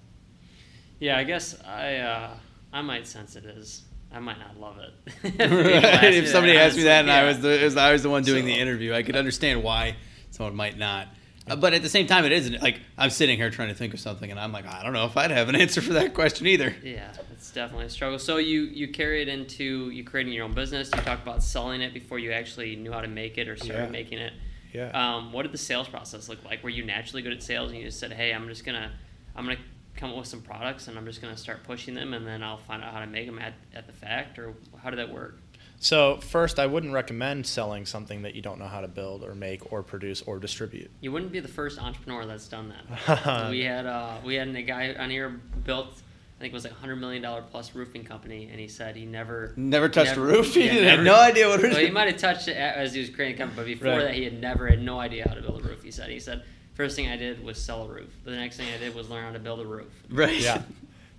Yeah, 1.01 1.17
I 1.17 1.25
guess 1.25 1.59
I 1.65 1.97
uh, 1.97 2.31
I 2.73 2.83
might 2.83 3.07
sense 3.07 3.35
it 3.35 3.47
as 3.47 3.83
I 4.13 4.19
might 4.21 4.39
not 4.39 4.59
love 4.59 4.79
it. 4.79 4.93
if, 5.25 6.25
if 6.25 6.29
somebody 6.29 6.57
asked 6.57 6.77
me 6.77 6.85
that 6.85 7.01
and 7.01 7.09
yeah. 7.09 7.21
I 7.21 7.25
was 7.25 7.41
the 7.41 7.81
I 7.81 7.93
was 7.93 8.03
the 8.03 8.11
one 8.11 8.23
doing 8.23 8.43
so, 8.43 8.47
the 8.47 8.59
interview, 8.59 8.93
I 8.93 9.03
could 9.03 9.17
understand 9.17 9.63
why 9.63 9.97
someone 10.31 10.55
might 10.55 10.79
not. 10.79 11.09
Uh, 11.49 11.57
but 11.57 11.75
at 11.75 11.83
the 11.83 11.89
same 11.89 12.07
time, 12.07 12.25
it 12.25 12.33
isn't 12.33 12.63
like 12.63 12.81
I'm 12.97 13.11
sitting 13.11 13.37
here 13.37 13.51
trying 13.51 13.69
to 13.69 13.75
think 13.75 13.95
of 13.95 14.01
something, 14.01 14.31
and 14.31 14.39
I'm 14.39 14.53
like, 14.53 14.67
I 14.67 14.83
don't 14.83 14.93
know 14.93 15.07
if 15.07 15.17
I'd 15.17 15.31
have 15.31 15.49
an 15.49 15.57
answer 15.61 15.81
for 15.81 15.95
that 15.95 16.15
question 16.15 16.47
either. 16.47 16.75
Yeah, 16.85 17.13
it's 17.33 17.51
definitely 17.51 17.87
a 17.87 17.91
struggle. 17.91 18.19
So 18.19 18.37
you 18.37 18.63
you 18.63 18.89
carry 18.89 19.23
it 19.23 19.29
into 19.29 19.91
you 19.91 20.05
creating 20.05 20.33
your 20.33 20.45
own 20.45 20.53
business. 20.53 20.91
You 20.95 21.01
talked 21.03 21.23
about 21.23 21.43
selling 21.43 21.81
it 21.81 21.93
before 21.93 22.19
you 22.19 22.33
actually 22.33 22.77
knew 22.77 22.93
how 22.93 23.01
to 23.01 23.09
make 23.09 23.39
it 23.39 23.49
or 23.49 23.57
started 23.57 23.85
yeah. 23.85 23.91
making 23.91 24.19
it. 24.19 24.33
Yeah. 24.73 24.91
Um, 24.91 25.33
what 25.33 25.43
did 25.43 25.53
the 25.53 25.59
sales 25.59 25.89
process 25.89 26.29
look 26.29 26.43
like? 26.45 26.63
Were 26.63 26.71
you 26.71 26.85
naturally 26.85 27.23
good 27.23 27.33
at 27.33 27.43
sales, 27.43 27.71
and 27.71 27.79
you 27.79 27.87
just 27.87 27.99
said, 27.99 28.13
"Hey, 28.13 28.33
I'm 28.33 28.49
just 28.49 28.65
gonna 28.65 28.93
I'm 29.35 29.45
gonna 29.45 29.59
come 30.03 30.11
up 30.11 30.17
with 30.17 30.27
some 30.27 30.43
products, 30.43 30.89
and 30.89 30.99
I'm 30.99 31.07
just 31.07 31.23
gonna 31.23 31.37
start 31.37 31.63
pushing 31.63 31.95
them, 31.95 32.13
and 32.13 32.27
then 32.27 32.43
I'll 32.43 32.59
find 32.59 32.83
out 32.83 32.93
how 32.93 32.99
to 32.99 33.07
make 33.07 33.27
them 33.27 33.39
at, 33.39 33.55
at 33.73 33.87
the 33.87 33.93
fact," 33.93 34.37
or 34.37 34.53
how 34.83 34.91
did 34.91 34.99
that 34.99 35.13
work? 35.13 35.39
So 35.79 36.17
first, 36.19 36.59
I 36.59 36.67
wouldn't 36.67 36.93
recommend 36.93 37.47
selling 37.47 37.87
something 37.87 38.23
that 38.23 38.35
you 38.35 38.43
don't 38.43 38.59
know 38.59 38.67
how 38.67 38.81
to 38.81 38.89
build 38.89 39.23
or 39.23 39.37
make 39.37 39.73
or 39.73 39.83
produce 39.83 40.21
or 40.23 40.41
distribute. 40.41 40.91
You 41.01 41.13
wouldn't 41.13 41.31
be 41.31 41.39
the 41.39 41.49
first 41.49 41.81
entrepreneur 41.81 42.27
that's 42.27 42.49
done 42.49 42.73
that. 43.07 43.51
we 43.51 43.61
had 43.61 43.87
uh, 43.87 44.17
we 44.25 44.35
had 44.35 44.49
a 44.49 44.63
guy 44.63 44.95
on 44.99 45.09
here 45.09 45.41
built. 45.65 45.87
I 45.87 46.41
think 46.41 46.53
it 46.53 46.55
was 46.55 46.65
like 46.65 46.73
a 46.73 46.77
hundred 46.77 46.97
million 46.97 47.23
dollar 47.23 47.43
plus 47.43 47.73
roofing 47.77 48.03
company, 48.03 48.49
and 48.51 48.59
he 48.59 48.67
said 48.67 48.97
he 48.97 49.07
never 49.07 49.55
never 49.57 49.89
touched 49.89 50.17
never, 50.17 50.29
a 50.29 50.33
roof. 50.33 50.55
He 50.55 50.67
yeah, 50.67 50.97
had 50.97 51.05
no 51.05 51.15
idea 51.15 51.49
what 51.49 51.61
it 51.61 51.69
was. 51.69 51.77
Well, 51.77 51.85
he 51.85 51.93
might 51.93 52.09
have 52.09 52.21
touched 52.21 52.49
it 52.49 52.57
as 52.57 52.93
he 52.93 53.01
was 53.01 53.11
creating 53.11 53.37
a 53.37 53.39
company, 53.39 53.57
but 53.57 53.67
before 53.67 53.99
right. 53.99 54.05
that, 54.07 54.15
he 54.15 54.25
had 54.25 54.41
never 54.41 54.67
had 54.67 54.83
no 54.83 54.99
idea 54.99 55.29
how 55.29 55.35
to 55.35 55.43
build 55.43 55.65
a 55.65 55.69
roof. 55.69 55.85
He 55.85 55.93
said 55.93 56.11
he 56.11 56.19
said 56.19 56.43
first 56.75 56.97
thing 56.97 57.09
I 57.09 57.17
did 57.17 57.43
was 57.43 57.61
sell 57.61 57.85
a 57.85 57.89
roof. 57.89 58.11
The 58.25 58.33
next 58.33 58.57
thing 58.57 58.69
I 58.75 58.79
did 58.79 58.95
was 58.95 59.09
learn 59.09 59.25
how 59.25 59.33
to 59.33 59.39
build 59.39 59.61
a 59.61 59.67
roof. 59.67 59.93
Right. 60.11 60.41
Yeah. 60.41 60.63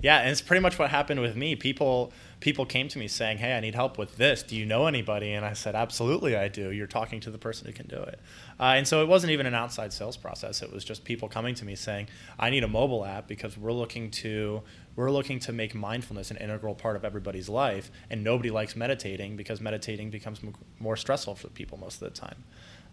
Yeah, 0.03 0.17
and 0.19 0.31
it's 0.31 0.41
pretty 0.41 0.59
much 0.59 0.77
what 0.77 0.89
happened 0.89 1.21
with 1.21 1.37
me. 1.37 1.55
People 1.55 2.11
people 2.41 2.65
came 2.65 2.89
to 2.89 2.99
me 2.99 3.07
saying, 3.07 3.37
"Hey, 3.37 3.55
I 3.55 3.61
need 3.61 3.73
help 3.73 3.97
with 3.97 4.17
this. 4.17 4.43
Do 4.43 4.53
you 4.53 4.65
know 4.65 4.85
anybody?" 4.85 5.31
And 5.31 5.45
I 5.45 5.53
said, 5.53 5.75
"Absolutely, 5.75 6.35
I 6.35 6.49
do. 6.49 6.71
You're 6.71 6.87
talking 6.87 7.21
to 7.21 7.31
the 7.31 7.37
person 7.37 7.67
who 7.67 7.71
can 7.71 7.87
do 7.87 8.01
it." 8.01 8.19
Uh, 8.59 8.73
and 8.75 8.85
so 8.85 9.01
it 9.01 9.07
wasn't 9.07 9.31
even 9.31 9.45
an 9.45 9.53
outside 9.53 9.93
sales 9.93 10.17
process. 10.17 10.61
It 10.61 10.73
was 10.73 10.83
just 10.83 11.05
people 11.05 11.29
coming 11.29 11.55
to 11.55 11.63
me 11.63 11.75
saying, 11.75 12.09
"I 12.37 12.49
need 12.49 12.65
a 12.65 12.67
mobile 12.67 13.05
app 13.05 13.29
because 13.29 13.57
we're 13.57 13.71
looking 13.71 14.11
to 14.11 14.61
we're 14.97 15.09
looking 15.09 15.39
to 15.39 15.53
make 15.53 15.73
mindfulness 15.73 16.31
an 16.31 16.37
integral 16.37 16.75
part 16.75 16.97
of 16.97 17.05
everybody's 17.05 17.47
life, 17.47 17.89
and 18.09 18.25
nobody 18.25 18.51
likes 18.51 18.75
meditating 18.75 19.37
because 19.37 19.61
meditating 19.61 20.09
becomes 20.09 20.41
m- 20.43 20.53
more 20.79 20.97
stressful 20.97 21.35
for 21.35 21.47
people 21.47 21.77
most 21.77 22.01
of 22.01 22.13
the 22.13 22.19
time." 22.19 22.43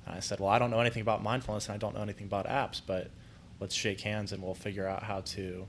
And 0.06 0.16
I 0.16 0.20
said, 0.20 0.40
"Well, 0.40 0.50
I 0.50 0.58
don't 0.58 0.70
know 0.70 0.80
anything 0.80 1.02
about 1.02 1.22
mindfulness, 1.22 1.66
and 1.68 1.74
I 1.74 1.78
don't 1.78 1.94
know 1.94 2.02
anything 2.02 2.26
about 2.26 2.46
apps, 2.46 2.80
but 2.84 3.10
let's 3.58 3.74
shake 3.74 4.00
hands 4.00 4.32
and 4.32 4.42
we'll 4.42 4.54
figure 4.54 4.86
out 4.86 5.02
how 5.04 5.20
to." 5.20 5.68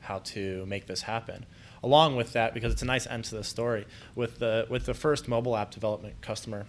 how 0.00 0.20
to 0.20 0.64
make 0.66 0.86
this 0.86 1.02
happen. 1.02 1.44
Along 1.82 2.16
with 2.16 2.32
that, 2.32 2.54
because 2.54 2.72
it's 2.72 2.82
a 2.82 2.86
nice 2.86 3.06
end 3.06 3.24
to 3.24 3.34
the 3.34 3.44
story, 3.44 3.86
with 4.14 4.38
the 4.38 4.66
with 4.70 4.86
the 4.86 4.94
first 4.94 5.28
mobile 5.28 5.56
app 5.56 5.70
development 5.70 6.20
customer, 6.20 6.66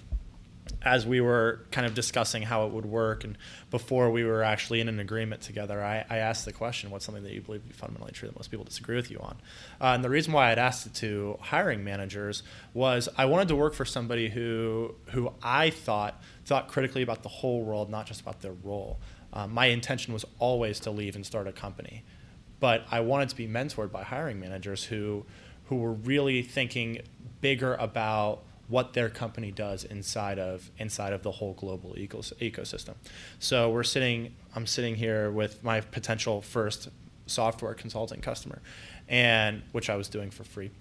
as 0.81 1.05
we 1.05 1.21
were 1.21 1.61
kind 1.71 1.85
of 1.85 1.93
discussing 1.93 2.43
how 2.43 2.65
it 2.65 2.73
would 2.73 2.85
work, 2.85 3.23
and 3.23 3.37
before 3.71 4.11
we 4.11 4.23
were 4.23 4.43
actually 4.43 4.81
in 4.81 4.89
an 4.89 4.99
agreement 4.99 5.41
together, 5.41 5.83
I, 5.83 6.05
I 6.09 6.17
asked 6.17 6.45
the 6.45 6.53
question, 6.53 6.89
"What's 6.89 7.05
something 7.05 7.23
that 7.23 7.33
you 7.33 7.41
believe 7.41 7.61
to 7.61 7.67
be 7.67 7.73
fundamentally 7.73 8.11
true 8.13 8.27
that 8.27 8.35
most 8.35 8.51
people 8.51 8.65
disagree 8.65 8.95
with 8.95 9.11
you 9.11 9.19
on?" 9.19 9.37
Uh, 9.79 9.93
and 9.95 10.03
the 10.03 10.09
reason 10.09 10.33
why 10.33 10.51
I'd 10.51 10.59
asked 10.59 10.85
it 10.85 10.93
to 10.95 11.37
hiring 11.41 11.83
managers 11.83 12.43
was 12.73 13.09
I 13.17 13.25
wanted 13.25 13.47
to 13.49 13.55
work 13.55 13.73
for 13.73 13.85
somebody 13.85 14.29
who 14.29 14.95
who 15.07 15.33
I 15.41 15.69
thought 15.69 16.21
thought 16.45 16.67
critically 16.67 17.01
about 17.01 17.23
the 17.23 17.29
whole 17.29 17.63
world, 17.63 17.89
not 17.89 18.05
just 18.05 18.21
about 18.21 18.41
their 18.41 18.55
role. 18.63 18.99
Um, 19.33 19.53
my 19.53 19.67
intention 19.67 20.13
was 20.13 20.25
always 20.39 20.79
to 20.81 20.91
leave 20.91 21.15
and 21.15 21.25
start 21.25 21.47
a 21.47 21.51
company 21.51 22.03
but 22.59 22.85
I 22.89 23.01
wanted 23.01 23.29
to 23.29 23.35
be 23.35 23.47
mentored 23.47 23.91
by 23.91 24.03
hiring 24.03 24.39
managers 24.39 24.83
who 24.83 25.25
who 25.65 25.75
were 25.77 25.93
really 25.93 26.41
thinking 26.41 26.99
bigger 27.41 27.75
about 27.75 28.43
what 28.67 28.93
their 28.93 29.09
company 29.09 29.51
does 29.51 29.83
inside 29.83 30.39
of 30.39 30.71
inside 30.77 31.13
of 31.13 31.23
the 31.23 31.31
whole 31.31 31.53
global 31.53 31.93
ecos- 31.93 32.33
ecosystem. 32.35 32.95
So 33.39 33.69
we're 33.69 33.83
sitting 33.83 34.35
I'm 34.55 34.67
sitting 34.67 34.95
here 34.95 35.31
with 35.31 35.63
my 35.63 35.81
potential 35.81 36.41
first 36.41 36.89
software 37.25 37.73
consulting 37.73 38.21
customer 38.21 38.61
and 39.07 39.63
which 39.71 39.89
I 39.89 39.95
was 39.95 40.09
doing 40.09 40.31
for 40.31 40.43
free. 40.43 40.71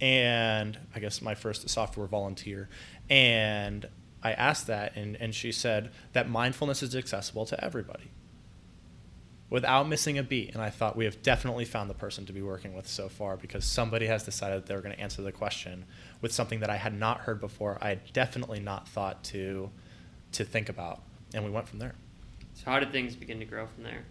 And 0.00 0.78
I 0.94 1.00
guess 1.00 1.20
my 1.20 1.34
first 1.34 1.68
software 1.68 2.06
volunteer 2.06 2.68
and 3.08 3.86
I 4.22 4.32
asked 4.32 4.66
that 4.66 4.96
and, 4.96 5.16
and 5.16 5.34
she 5.34 5.52
said 5.52 5.90
that 6.12 6.28
mindfulness 6.28 6.82
is 6.82 6.94
accessible 6.94 7.46
to 7.46 7.64
everybody 7.64 8.10
without 9.50 9.88
missing 9.88 10.16
a 10.16 10.22
beat. 10.22 10.54
And 10.54 10.62
I 10.62 10.70
thought 10.70 10.96
we 10.96 11.04
have 11.04 11.22
definitely 11.22 11.64
found 11.64 11.90
the 11.90 11.94
person 11.94 12.24
to 12.26 12.32
be 12.32 12.40
working 12.40 12.74
with 12.74 12.86
so 12.86 13.08
far 13.08 13.36
because 13.36 13.64
somebody 13.64 14.06
has 14.06 14.24
decided 14.24 14.66
they 14.66 14.74
were 14.74 14.80
going 14.80 14.94
to 14.94 15.00
answer 15.00 15.20
the 15.20 15.32
question 15.32 15.84
with 16.22 16.32
something 16.32 16.60
that 16.60 16.70
I 16.70 16.76
had 16.76 16.98
not 16.98 17.20
heard 17.20 17.40
before. 17.40 17.76
I 17.82 17.90
had 17.90 18.12
definitely 18.12 18.60
not 18.60 18.88
thought 18.88 19.22
to 19.24 19.70
to 20.32 20.44
think 20.44 20.68
about, 20.68 21.02
and 21.34 21.44
we 21.44 21.50
went 21.50 21.68
from 21.68 21.80
there. 21.80 21.96
So 22.54 22.70
how 22.70 22.78
did 22.78 22.92
things 22.92 23.16
begin 23.16 23.40
to 23.40 23.44
grow 23.44 23.66
from 23.66 23.82
there? 23.82 24.04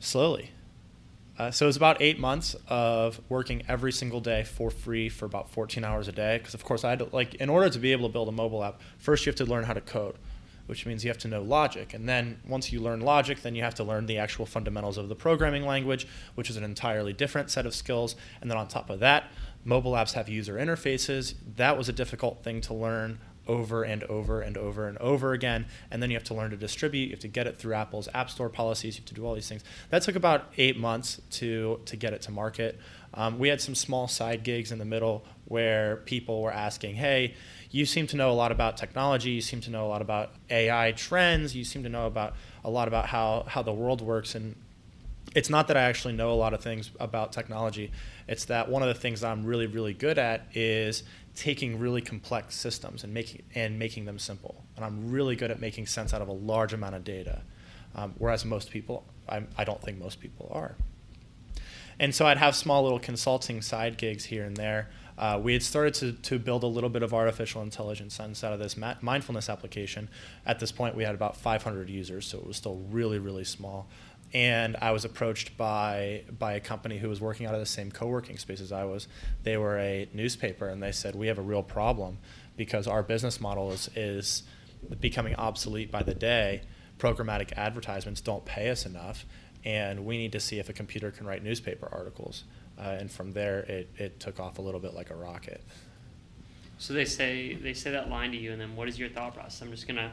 Slowly. 0.00 0.50
Uh, 1.38 1.50
so 1.50 1.64
it 1.64 1.68
was 1.68 1.76
about 1.76 2.02
eight 2.02 2.18
months 2.18 2.56
of 2.68 3.20
working 3.28 3.62
every 3.68 3.92
single 3.92 4.20
day 4.20 4.42
for 4.42 4.70
free 4.70 5.08
for 5.08 5.24
about 5.24 5.48
14 5.50 5.84
hours 5.84 6.08
a 6.08 6.12
day. 6.12 6.38
Because 6.38 6.52
of 6.52 6.64
course 6.64 6.84
I 6.84 6.90
had 6.90 6.98
to, 6.98 7.08
like 7.12 7.36
in 7.36 7.48
order 7.48 7.70
to 7.70 7.78
be 7.78 7.92
able 7.92 8.08
to 8.08 8.12
build 8.12 8.28
a 8.28 8.32
mobile 8.32 8.64
app, 8.64 8.80
first 8.98 9.24
you 9.24 9.30
have 9.30 9.36
to 9.36 9.46
learn 9.46 9.64
how 9.64 9.72
to 9.72 9.80
code 9.80 10.16
which 10.70 10.86
means 10.86 11.04
you 11.04 11.10
have 11.10 11.18
to 11.18 11.26
know 11.26 11.42
logic. 11.42 11.92
And 11.94 12.08
then 12.08 12.38
once 12.46 12.72
you 12.72 12.78
learn 12.78 13.00
logic, 13.00 13.42
then 13.42 13.56
you 13.56 13.62
have 13.64 13.74
to 13.74 13.82
learn 13.82 14.06
the 14.06 14.18
actual 14.18 14.46
fundamentals 14.46 14.98
of 14.98 15.08
the 15.08 15.16
programming 15.16 15.66
language, 15.66 16.06
which 16.36 16.48
is 16.48 16.56
an 16.56 16.62
entirely 16.62 17.12
different 17.12 17.50
set 17.50 17.66
of 17.66 17.74
skills. 17.74 18.14
And 18.40 18.48
then 18.48 18.56
on 18.56 18.68
top 18.68 18.88
of 18.88 19.00
that, 19.00 19.24
mobile 19.64 19.94
apps 19.94 20.12
have 20.12 20.28
user 20.28 20.54
interfaces. 20.54 21.34
That 21.56 21.76
was 21.76 21.88
a 21.88 21.92
difficult 21.92 22.44
thing 22.44 22.60
to 22.60 22.72
learn 22.72 23.18
over 23.48 23.82
and 23.82 24.04
over 24.04 24.42
and 24.42 24.56
over 24.56 24.86
and 24.86 24.96
over 24.98 25.32
again. 25.32 25.66
And 25.90 26.00
then 26.00 26.08
you 26.08 26.16
have 26.16 26.24
to 26.24 26.34
learn 26.34 26.52
to 26.52 26.56
distribute. 26.56 27.06
You 27.06 27.10
have 27.10 27.20
to 27.20 27.28
get 27.28 27.48
it 27.48 27.58
through 27.58 27.74
Apple's 27.74 28.08
App 28.14 28.30
Store 28.30 28.48
policies. 28.48 28.94
You 28.94 29.00
have 29.00 29.08
to 29.08 29.14
do 29.14 29.26
all 29.26 29.34
these 29.34 29.48
things. 29.48 29.64
That 29.88 30.02
took 30.02 30.14
about 30.14 30.52
eight 30.56 30.78
months 30.78 31.20
to 31.32 31.80
to 31.84 31.96
get 31.96 32.12
it 32.12 32.22
to 32.22 32.30
market. 32.30 32.78
Um, 33.12 33.40
we 33.40 33.48
had 33.48 33.60
some 33.60 33.74
small 33.74 34.06
side 34.06 34.44
gigs 34.44 34.70
in 34.70 34.78
the 34.78 34.84
middle 34.84 35.24
where 35.46 35.96
people 35.96 36.42
were 36.42 36.52
asking, 36.52 36.94
"Hey, 36.94 37.34
you 37.70 37.86
seem 37.86 38.06
to 38.08 38.16
know 38.16 38.30
a 38.30 38.34
lot 38.34 38.50
about 38.50 38.76
technology. 38.76 39.30
You 39.30 39.40
seem 39.40 39.60
to 39.62 39.70
know 39.70 39.86
a 39.86 39.88
lot 39.88 40.02
about 40.02 40.32
AI 40.50 40.92
trends. 40.92 41.54
You 41.54 41.64
seem 41.64 41.82
to 41.84 41.88
know 41.88 42.06
about 42.06 42.34
a 42.64 42.70
lot 42.70 42.88
about 42.88 43.06
how 43.06 43.44
how 43.46 43.62
the 43.62 43.72
world 43.72 44.00
works. 44.00 44.34
And 44.34 44.56
it's 45.34 45.48
not 45.48 45.68
that 45.68 45.76
I 45.76 45.82
actually 45.82 46.14
know 46.14 46.32
a 46.32 46.34
lot 46.34 46.52
of 46.52 46.60
things 46.60 46.90
about 46.98 47.32
technology. 47.32 47.92
It's 48.26 48.46
that 48.46 48.68
one 48.68 48.82
of 48.82 48.88
the 48.88 48.94
things 48.94 49.20
that 49.20 49.30
I'm 49.30 49.44
really 49.44 49.66
really 49.66 49.94
good 49.94 50.18
at 50.18 50.46
is 50.52 51.04
taking 51.36 51.78
really 51.78 52.02
complex 52.02 52.56
systems 52.56 53.04
and 53.04 53.14
making 53.14 53.42
and 53.54 53.78
making 53.78 54.04
them 54.04 54.18
simple. 54.18 54.64
And 54.76 54.84
I'm 54.84 55.10
really 55.12 55.36
good 55.36 55.52
at 55.52 55.60
making 55.60 55.86
sense 55.86 56.12
out 56.12 56.22
of 56.22 56.28
a 56.28 56.32
large 56.32 56.72
amount 56.72 56.96
of 56.96 57.04
data, 57.04 57.42
um, 57.94 58.14
whereas 58.18 58.44
most 58.44 58.70
people, 58.70 59.04
I, 59.28 59.44
I 59.56 59.62
don't 59.62 59.80
think 59.80 59.98
most 59.98 60.20
people 60.20 60.50
are. 60.52 60.74
And 62.00 62.14
so 62.14 62.26
I'd 62.26 62.38
have 62.38 62.56
small 62.56 62.82
little 62.82 62.98
consulting 62.98 63.62
side 63.62 63.98
gigs 63.98 64.24
here 64.24 64.44
and 64.44 64.56
there 64.56 64.88
uh, 65.20 65.38
we 65.38 65.52
had 65.52 65.62
started 65.62 65.92
to, 65.92 66.12
to 66.12 66.38
build 66.38 66.62
a 66.62 66.66
little 66.66 66.88
bit 66.88 67.02
of 67.02 67.12
artificial 67.12 67.60
intelligence 67.60 68.14
sense 68.14 68.42
out 68.42 68.54
of 68.54 68.58
this 68.58 68.74
mindfulness 69.02 69.50
application. 69.50 70.08
At 70.46 70.58
this 70.60 70.72
point, 70.72 70.96
we 70.96 71.04
had 71.04 71.14
about 71.14 71.36
500 71.36 71.90
users, 71.90 72.26
so 72.26 72.38
it 72.38 72.46
was 72.46 72.56
still 72.56 72.76
really, 72.90 73.18
really 73.18 73.44
small. 73.44 73.86
And 74.32 74.78
I 74.80 74.92
was 74.92 75.04
approached 75.04 75.58
by 75.58 76.22
by 76.38 76.54
a 76.54 76.60
company 76.60 76.96
who 76.98 77.08
was 77.10 77.20
working 77.20 77.46
out 77.46 77.52
of 77.52 77.60
the 77.60 77.66
same 77.66 77.90
co-working 77.90 78.38
space 78.38 78.62
as 78.62 78.72
I 78.72 78.84
was. 78.84 79.08
They 79.42 79.58
were 79.58 79.76
a 79.78 80.08
newspaper, 80.14 80.68
and 80.68 80.82
they 80.82 80.92
said 80.92 81.14
we 81.14 81.26
have 81.26 81.38
a 81.38 81.42
real 81.42 81.64
problem 81.64 82.18
because 82.56 82.86
our 82.86 83.02
business 83.02 83.40
model 83.40 83.72
is 83.72 83.90
is 83.96 84.44
becoming 85.00 85.34
obsolete 85.34 85.90
by 85.90 86.02
the 86.02 86.14
day. 86.14 86.62
Programmatic 86.98 87.52
advertisements 87.58 88.22
don't 88.22 88.44
pay 88.46 88.70
us 88.70 88.86
enough, 88.86 89.26
and 89.64 90.06
we 90.06 90.16
need 90.16 90.32
to 90.32 90.40
see 90.40 90.58
if 90.58 90.70
a 90.70 90.72
computer 90.72 91.10
can 91.10 91.26
write 91.26 91.42
newspaper 91.42 91.88
articles 91.92 92.44
uh, 92.80 92.96
and 92.98 93.10
from 93.10 93.32
there 93.32 93.60
it, 93.60 93.90
it 93.96 94.20
took 94.20 94.40
off 94.40 94.58
a 94.58 94.62
little 94.62 94.80
bit 94.80 94.94
like 94.94 95.10
a 95.10 95.14
rocket. 95.14 95.62
So 96.78 96.94
they 96.94 97.04
say 97.04 97.54
they 97.54 97.74
say 97.74 97.90
that 97.90 98.08
line 98.08 98.32
to 98.32 98.38
you, 98.38 98.52
and 98.52 98.60
then 98.60 98.74
what 98.74 98.88
is 98.88 98.98
your 98.98 99.10
thought 99.10 99.34
process? 99.34 99.60
I'm 99.60 99.70
just 99.70 99.86
gonna 99.86 100.12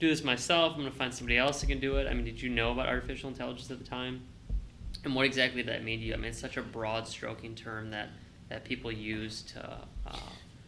do 0.00 0.08
this 0.08 0.24
myself. 0.24 0.72
I'm 0.74 0.80
gonna 0.80 0.90
find 0.90 1.14
somebody 1.14 1.38
else 1.38 1.60
that 1.60 1.68
can 1.68 1.78
do 1.78 1.96
it. 1.96 2.08
I 2.08 2.14
mean, 2.14 2.24
did 2.24 2.42
you 2.42 2.48
know 2.48 2.72
about 2.72 2.88
artificial 2.88 3.30
intelligence 3.30 3.70
at 3.70 3.78
the 3.78 3.84
time? 3.84 4.22
And 5.04 5.14
what 5.14 5.24
exactly 5.24 5.62
did 5.62 5.72
that 5.72 5.84
mean 5.84 6.00
to 6.00 6.06
you? 6.06 6.14
I 6.14 6.16
mean, 6.16 6.26
it's 6.26 6.40
such 6.40 6.56
a 6.56 6.62
broad 6.62 7.06
stroking 7.06 7.54
term 7.54 7.90
that 7.90 8.08
that 8.48 8.64
people 8.64 8.90
use 8.90 9.42
to 9.42 9.78
uh, 10.06 10.16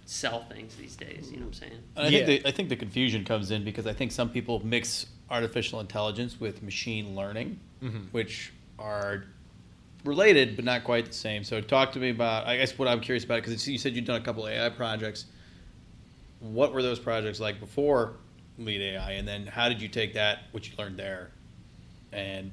sell 0.06 0.44
things 0.44 0.76
these 0.76 0.94
days. 0.94 1.30
You 1.32 1.38
know 1.38 1.46
what 1.46 1.60
I'm 1.62 1.70
saying? 1.70 1.78
I 1.96 2.08
think 2.08 2.26
the, 2.26 2.48
I 2.48 2.52
think 2.52 2.68
the 2.68 2.76
confusion 2.76 3.24
comes 3.24 3.50
in 3.50 3.64
because 3.64 3.86
I 3.86 3.92
think 3.92 4.12
some 4.12 4.30
people 4.30 4.64
mix 4.64 5.06
artificial 5.28 5.80
intelligence 5.80 6.38
with 6.38 6.62
machine 6.62 7.16
learning, 7.16 7.58
mm-hmm. 7.82 7.98
which 8.12 8.52
are 8.78 9.24
related 10.04 10.56
but 10.56 10.64
not 10.64 10.84
quite 10.84 11.06
the 11.06 11.12
same. 11.12 11.44
So 11.44 11.60
talk 11.60 11.92
to 11.92 11.98
me 11.98 12.10
about. 12.10 12.46
I 12.46 12.56
guess 12.56 12.78
what 12.78 12.88
I'm 12.88 13.00
curious 13.00 13.24
about 13.24 13.42
because 13.42 13.66
you 13.66 13.78
said 13.78 13.94
you'd 13.94 14.04
done 14.04 14.20
a 14.20 14.24
couple 14.24 14.46
AI 14.48 14.68
projects. 14.70 15.26
What 16.40 16.72
were 16.72 16.82
those 16.82 16.98
projects 16.98 17.38
like 17.38 17.60
before 17.60 18.14
Lede 18.58 18.94
AI, 18.94 19.12
and 19.12 19.26
then 19.26 19.46
how 19.46 19.68
did 19.68 19.80
you 19.80 19.88
take 19.88 20.14
that, 20.14 20.40
what 20.50 20.68
you 20.68 20.74
learned 20.76 20.98
there, 20.98 21.30
and 22.12 22.50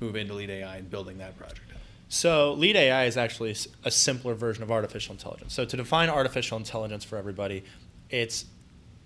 move 0.00 0.16
into 0.16 0.34
Lede 0.34 0.50
AI 0.50 0.76
and 0.78 0.90
building 0.90 1.18
that 1.18 1.36
project? 1.36 1.60
So, 2.08 2.54
Lede 2.54 2.76
AI 2.76 3.04
is 3.04 3.18
actually 3.18 3.54
a 3.84 3.90
simpler 3.90 4.34
version 4.34 4.62
of 4.62 4.70
artificial 4.70 5.12
intelligence. 5.12 5.52
So, 5.52 5.66
to 5.66 5.76
define 5.76 6.08
artificial 6.08 6.56
intelligence 6.56 7.04
for 7.04 7.18
everybody, 7.18 7.64
it's 8.08 8.46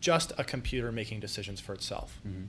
just 0.01 0.33
a 0.39 0.45
computer 0.45 0.93
making 0.93 1.19
decisions 1.21 1.59
for 1.61 1.75
itself. 1.75 2.21
Mm-hmm. 2.27 2.45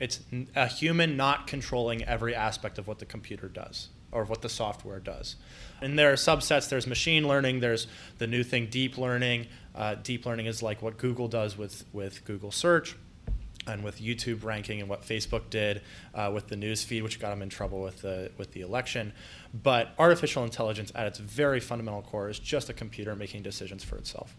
It's 0.00 0.20
a 0.54 0.66
human 0.66 1.16
not 1.16 1.46
controlling 1.46 2.04
every 2.04 2.34
aspect 2.34 2.78
of 2.78 2.86
what 2.86 2.98
the 2.98 3.04
computer 3.04 3.48
does 3.48 3.88
or 4.10 4.24
what 4.24 4.42
the 4.42 4.48
software 4.48 5.00
does. 5.00 5.36
And 5.80 5.98
there 5.98 6.12
are 6.12 6.16
subsets. 6.16 6.68
There's 6.68 6.86
machine 6.86 7.26
learning. 7.26 7.60
There's 7.60 7.86
the 8.18 8.26
new 8.26 8.42
thing, 8.42 8.66
deep 8.66 8.96
learning. 8.96 9.46
Uh, 9.74 9.96
deep 9.96 10.24
learning 10.24 10.46
is 10.46 10.62
like 10.62 10.82
what 10.82 10.98
Google 10.98 11.28
does 11.28 11.58
with, 11.58 11.84
with 11.92 12.24
Google 12.24 12.50
search 12.50 12.96
and 13.66 13.82
with 13.82 14.00
YouTube 14.00 14.44
ranking 14.44 14.80
and 14.80 14.88
what 14.88 15.02
Facebook 15.02 15.50
did 15.50 15.82
uh, 16.14 16.30
with 16.32 16.48
the 16.48 16.56
news 16.56 16.84
feed, 16.84 17.02
which 17.02 17.20
got 17.20 17.30
them 17.30 17.42
in 17.42 17.48
trouble 17.48 17.82
with 17.82 18.02
the 18.02 18.30
with 18.36 18.52
the 18.52 18.60
election. 18.60 19.12
But 19.62 19.94
artificial 19.98 20.44
intelligence, 20.44 20.92
at 20.94 21.06
its 21.06 21.18
very 21.18 21.60
fundamental 21.60 22.02
core, 22.02 22.28
is 22.28 22.38
just 22.38 22.68
a 22.68 22.72
computer 22.72 23.14
making 23.16 23.42
decisions 23.42 23.82
for 23.82 23.96
itself. 23.96 24.36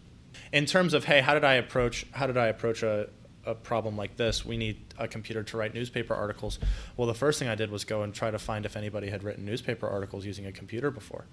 In 0.51 0.65
terms 0.65 0.93
of 0.93 1.05
hey, 1.05 1.21
how 1.21 1.33
did 1.33 1.43
I 1.43 1.55
approach 1.55 2.05
how 2.11 2.27
did 2.27 2.37
I 2.37 2.47
approach 2.47 2.83
a, 2.83 3.09
a 3.45 3.55
problem 3.55 3.95
like 3.95 4.17
this, 4.17 4.45
we 4.45 4.57
need 4.57 4.77
a 4.97 5.07
computer 5.07 5.43
to 5.43 5.57
write 5.57 5.73
newspaper 5.73 6.13
articles. 6.13 6.59
Well, 6.97 7.07
the 7.07 7.13
first 7.13 7.39
thing 7.39 7.47
I 7.47 7.55
did 7.55 7.71
was 7.71 7.83
go 7.83 8.01
and 8.01 8.13
try 8.13 8.31
to 8.31 8.39
find 8.39 8.65
if 8.65 8.75
anybody 8.75 9.09
had 9.09 9.23
written 9.23 9.45
newspaper 9.45 9.87
articles 9.87 10.25
using 10.25 10.45
a 10.45 10.51
computer 10.51 10.91
before. 10.91 11.25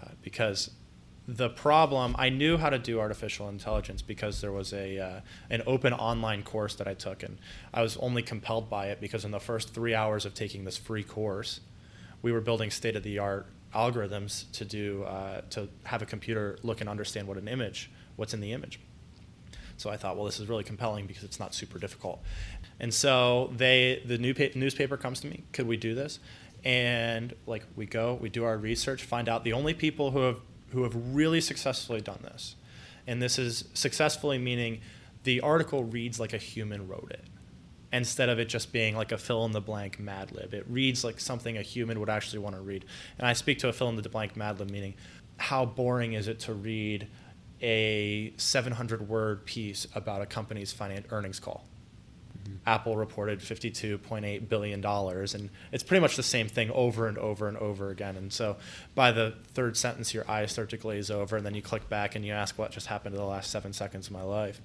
Uh, 0.00 0.08
because 0.22 0.70
the 1.28 1.48
problem, 1.48 2.14
I 2.18 2.28
knew 2.28 2.56
how 2.56 2.70
to 2.70 2.78
do 2.78 3.00
artificial 3.00 3.48
intelligence 3.48 4.00
because 4.00 4.40
there 4.40 4.52
was 4.52 4.72
a 4.72 4.98
uh, 4.98 5.20
an 5.50 5.62
open 5.66 5.92
online 5.92 6.42
course 6.42 6.76
that 6.76 6.86
I 6.86 6.94
took, 6.94 7.22
and 7.22 7.38
I 7.74 7.82
was 7.82 7.96
only 7.96 8.22
compelled 8.22 8.70
by 8.70 8.86
it 8.86 9.00
because 9.00 9.24
in 9.24 9.32
the 9.32 9.40
first 9.40 9.74
three 9.74 9.94
hours 9.94 10.24
of 10.24 10.34
taking 10.34 10.64
this 10.64 10.76
free 10.76 11.02
course, 11.02 11.60
we 12.22 12.30
were 12.30 12.40
building 12.40 12.70
state 12.70 12.94
of 12.94 13.02
the 13.02 13.18
art 13.18 13.46
algorithms 13.74 14.50
to 14.52 14.64
do 14.64 15.02
uh, 15.04 15.40
to 15.50 15.68
have 15.84 16.00
a 16.00 16.06
computer 16.06 16.58
look 16.62 16.80
and 16.80 16.88
understand 16.88 17.26
what 17.26 17.38
an 17.38 17.48
image, 17.48 17.90
what's 18.14 18.32
in 18.32 18.40
the 18.40 18.52
image. 18.52 18.78
So 19.76 19.90
I 19.90 19.96
thought, 19.96 20.16
well, 20.16 20.24
this 20.24 20.40
is 20.40 20.48
really 20.48 20.64
compelling 20.64 21.06
because 21.06 21.24
it's 21.24 21.38
not 21.38 21.54
super 21.54 21.78
difficult. 21.78 22.22
And 22.80 22.92
so 22.92 23.52
they, 23.56 24.02
the 24.04 24.18
new 24.18 24.34
pa- 24.34 24.54
newspaper 24.54 24.96
comes 24.96 25.20
to 25.20 25.26
me. 25.26 25.44
Could 25.52 25.66
we 25.66 25.76
do 25.76 25.94
this? 25.94 26.18
And 26.64 27.34
like 27.46 27.64
we 27.76 27.86
go, 27.86 28.14
we 28.14 28.28
do 28.28 28.44
our 28.44 28.56
research, 28.56 29.04
find 29.04 29.28
out 29.28 29.44
the 29.44 29.52
only 29.52 29.74
people 29.74 30.10
who 30.10 30.20
have 30.20 30.40
who 30.72 30.82
have 30.82 30.96
really 31.14 31.40
successfully 31.40 32.00
done 32.00 32.18
this, 32.22 32.56
and 33.06 33.22
this 33.22 33.38
is 33.38 33.68
successfully 33.72 34.36
meaning 34.36 34.80
the 35.22 35.40
article 35.40 35.84
reads 35.84 36.18
like 36.18 36.32
a 36.32 36.38
human 36.38 36.88
wrote 36.88 37.10
it 37.10 37.24
instead 37.92 38.28
of 38.28 38.38
it 38.38 38.48
just 38.48 38.72
being 38.72 38.96
like 38.96 39.12
a 39.12 39.18
fill 39.18 39.44
in 39.44 39.52
the 39.52 39.60
blank 39.60 39.98
Mad 39.98 40.32
Lib. 40.32 40.52
It 40.54 40.64
reads 40.68 41.04
like 41.04 41.20
something 41.20 41.56
a 41.56 41.62
human 41.62 42.00
would 42.00 42.10
actually 42.10 42.40
want 42.40 42.56
to 42.56 42.60
read. 42.60 42.84
And 43.18 43.26
I 43.26 43.32
speak 43.32 43.58
to 43.60 43.68
a 43.68 43.72
fill 43.72 43.88
in 43.88 43.96
the 43.96 44.08
blank 44.08 44.36
Mad 44.36 44.58
Lib, 44.58 44.70
meaning 44.70 44.94
how 45.38 45.64
boring 45.64 46.14
is 46.14 46.28
it 46.28 46.40
to 46.40 46.54
read 46.54 47.08
a 47.62 48.32
700 48.36 49.08
word 49.08 49.44
piece 49.44 49.86
about 49.94 50.22
a 50.22 50.26
company's 50.26 50.72
finance 50.72 51.06
earnings 51.10 51.40
call? 51.40 51.64
Mm-hmm. 52.46 52.56
Apple 52.66 52.96
reported 52.96 53.40
$52.8 53.40 54.48
billion, 54.48 54.84
and 54.84 55.50
it's 55.72 55.82
pretty 55.82 56.00
much 56.00 56.16
the 56.16 56.22
same 56.22 56.48
thing 56.48 56.70
over 56.70 57.06
and 57.06 57.18
over 57.18 57.48
and 57.48 57.56
over 57.58 57.90
again. 57.90 58.16
And 58.16 58.32
so 58.32 58.56
by 58.94 59.12
the 59.12 59.34
third 59.54 59.76
sentence, 59.76 60.14
your 60.14 60.28
eyes 60.30 60.52
start 60.52 60.70
to 60.70 60.76
glaze 60.76 61.10
over, 61.10 61.36
and 61.36 61.46
then 61.46 61.54
you 61.54 61.62
click 61.62 61.88
back 61.88 62.14
and 62.14 62.24
you 62.24 62.32
ask, 62.32 62.58
What 62.58 62.70
just 62.70 62.86
happened 62.86 63.14
to 63.14 63.18
the 63.18 63.26
last 63.26 63.50
seven 63.50 63.72
seconds 63.72 64.06
of 64.06 64.12
my 64.12 64.22
life? 64.22 64.60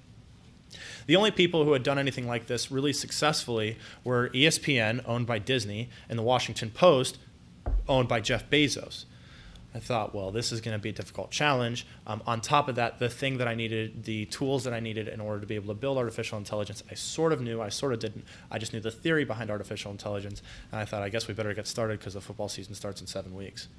The 1.07 1.15
only 1.15 1.31
people 1.31 1.65
who 1.65 1.73
had 1.73 1.83
done 1.83 1.99
anything 1.99 2.27
like 2.27 2.47
this 2.47 2.71
really 2.71 2.93
successfully 2.93 3.77
were 4.03 4.29
ESPN, 4.29 5.03
owned 5.05 5.27
by 5.27 5.39
Disney, 5.39 5.89
and 6.07 6.17
the 6.17 6.23
Washington 6.23 6.71
Post, 6.71 7.17
owned 7.87 8.07
by 8.07 8.21
Jeff 8.21 8.49
Bezos. 8.49 9.05
I 9.73 9.79
thought, 9.79 10.13
well, 10.13 10.31
this 10.31 10.51
is 10.51 10.59
going 10.59 10.77
to 10.77 10.81
be 10.81 10.89
a 10.89 10.93
difficult 10.93 11.31
challenge. 11.31 11.87
Um, 12.05 12.21
on 12.27 12.41
top 12.41 12.67
of 12.67 12.75
that, 12.75 12.99
the 12.99 13.09
thing 13.09 13.37
that 13.37 13.47
I 13.47 13.55
needed, 13.55 14.03
the 14.03 14.25
tools 14.25 14.65
that 14.65 14.73
I 14.73 14.79
needed 14.79 15.07
in 15.07 15.21
order 15.21 15.39
to 15.39 15.47
be 15.47 15.55
able 15.55 15.73
to 15.73 15.79
build 15.79 15.97
artificial 15.97 16.37
intelligence, 16.37 16.83
I 16.91 16.95
sort 16.95 17.31
of 17.31 17.41
knew, 17.41 17.61
I 17.61 17.69
sort 17.69 17.93
of 17.93 17.99
didn't. 17.99 18.25
I 18.49 18.57
just 18.57 18.73
knew 18.73 18.81
the 18.81 18.91
theory 18.91 19.23
behind 19.23 19.49
artificial 19.49 19.91
intelligence, 19.91 20.41
and 20.71 20.81
I 20.81 20.85
thought, 20.85 21.03
I 21.03 21.09
guess 21.09 21.27
we 21.27 21.33
better 21.33 21.53
get 21.53 21.67
started 21.67 21.99
because 21.99 22.15
the 22.15 22.21
football 22.21 22.49
season 22.49 22.75
starts 22.75 22.99
in 22.99 23.07
seven 23.07 23.33
weeks. 23.33 23.69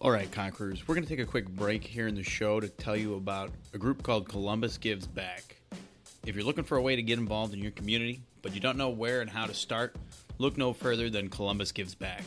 All 0.00 0.10
right, 0.10 0.30
Conquerors, 0.30 0.86
we're 0.86 0.94
going 0.94 1.06
to 1.06 1.08
take 1.08 1.18
a 1.18 1.28
quick 1.28 1.48
break 1.48 1.82
here 1.82 2.06
in 2.06 2.14
the 2.14 2.22
show 2.22 2.60
to 2.60 2.68
tell 2.68 2.96
you 2.96 3.14
about 3.14 3.50
a 3.74 3.78
group 3.78 4.02
called 4.02 4.28
Columbus 4.28 4.78
Gives 4.78 5.06
Back. 5.06 5.56
If 6.24 6.36
you're 6.36 6.44
looking 6.44 6.64
for 6.64 6.76
a 6.76 6.82
way 6.82 6.94
to 6.96 7.02
get 7.02 7.18
involved 7.18 7.52
in 7.52 7.60
your 7.60 7.72
community, 7.72 8.20
but 8.42 8.54
you 8.54 8.60
don't 8.60 8.78
know 8.78 8.90
where 8.90 9.20
and 9.20 9.28
how 9.28 9.46
to 9.46 9.54
start, 9.54 9.96
look 10.38 10.56
no 10.56 10.72
further 10.72 11.10
than 11.10 11.28
Columbus 11.28 11.72
Gives 11.72 11.94
Back. 11.94 12.22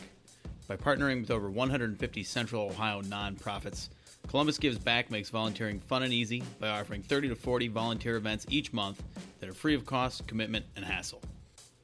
By 0.68 0.76
partnering 0.76 1.20
with 1.20 1.30
over 1.30 1.50
150 1.50 2.22
Central 2.22 2.66
Ohio 2.66 3.02
nonprofits, 3.02 3.88
Columbus 4.28 4.58
Gives 4.58 4.78
Back 4.78 5.10
makes 5.10 5.30
volunteering 5.30 5.80
fun 5.80 6.02
and 6.02 6.12
easy 6.12 6.42
by 6.60 6.68
offering 6.68 7.02
30 7.02 7.30
to 7.30 7.34
40 7.34 7.68
volunteer 7.68 8.16
events 8.16 8.46
each 8.48 8.72
month 8.72 9.02
that 9.40 9.48
are 9.48 9.54
free 9.54 9.74
of 9.74 9.84
cost, 9.84 10.26
commitment, 10.26 10.64
and 10.76 10.84
hassle. 10.84 11.20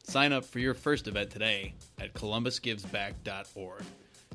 Sign 0.04 0.32
up 0.32 0.44
for 0.44 0.60
your 0.60 0.74
first 0.74 1.08
event 1.08 1.30
today 1.30 1.74
at 1.98 2.14
columbusgivesback.org. 2.14 3.82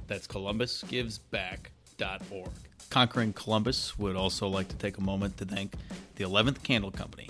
That's 0.08 0.28
columbusgivesback.org. 0.28 2.50
Conquering 2.90 3.34
Columbus 3.34 3.98
would 3.98 4.16
also 4.16 4.48
like 4.48 4.68
to 4.68 4.76
take 4.76 4.98
a 4.98 5.02
moment 5.02 5.38
to 5.38 5.46
thank 5.46 5.74
the 6.16 6.26
11th 6.26 6.62
Candle 6.62 6.92
Company 6.92 7.30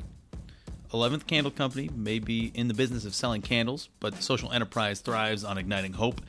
11th 0.93 1.25
Candle 1.25 1.51
Company 1.51 1.89
may 1.95 2.19
be 2.19 2.51
in 2.53 2.67
the 2.67 2.73
business 2.75 3.03
of 3.03 3.15
selling 3.15 3.41
candles, 3.41 3.89
but 3.99 4.15
the 4.15 4.21
social 4.21 4.51
enterprise 4.51 5.01
thrives 5.01 5.43
on 5.43 5.57
igniting 5.57 5.93
hope. 5.93 6.21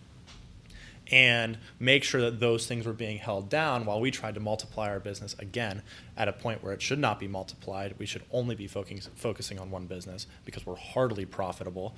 and 1.11 1.59
make 1.79 2.03
sure 2.03 2.21
that 2.21 2.41
those 2.41 2.67
things 2.67 2.87
were 2.87 2.93
being 2.93 3.19
held 3.19 3.49
down 3.49 3.85
while 3.85 4.01
we 4.01 4.11
tried 4.11 4.35
to 4.35 4.41
multiply 4.41 4.89
our 4.89 5.01
business 5.01 5.35
again 5.39 5.83
at 6.17 6.29
a 6.29 6.33
point 6.33 6.63
where 6.63 6.73
it 6.73 6.81
should 6.81 6.99
not 6.99 7.21
be 7.21 7.29
multiplied. 7.29 7.95
We 7.99 8.07
should 8.07 8.23
only 8.33 8.55
be 8.55 8.67
focusing, 8.67 9.01
focusing 9.15 9.59
on 9.59 9.71
one 9.71 9.87
business 9.87 10.27
because 10.45 10.65
we're 10.65 10.77
hardly 10.77 11.27
profitable. 11.27 11.95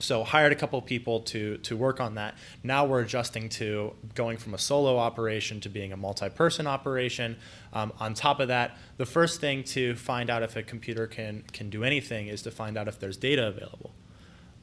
So 0.00 0.22
hired 0.22 0.52
a 0.52 0.54
couple 0.54 0.80
people 0.80 1.20
to 1.20 1.58
to 1.58 1.76
work 1.76 2.00
on 2.00 2.14
that. 2.14 2.36
Now 2.62 2.84
we're 2.84 3.00
adjusting 3.00 3.48
to 3.50 3.94
going 4.14 4.38
from 4.38 4.54
a 4.54 4.58
solo 4.58 4.96
operation 4.96 5.60
to 5.60 5.68
being 5.68 5.92
a 5.92 5.96
multi-person 5.96 6.66
operation. 6.66 7.36
Um, 7.72 7.92
on 7.98 8.14
top 8.14 8.38
of 8.38 8.48
that, 8.48 8.76
the 8.96 9.06
first 9.06 9.40
thing 9.40 9.64
to 9.64 9.96
find 9.96 10.30
out 10.30 10.42
if 10.42 10.54
a 10.54 10.62
computer 10.62 11.06
can 11.06 11.42
can 11.52 11.68
do 11.68 11.82
anything 11.82 12.28
is 12.28 12.42
to 12.42 12.50
find 12.50 12.78
out 12.78 12.86
if 12.86 13.00
there's 13.00 13.16
data 13.16 13.48
available. 13.48 13.92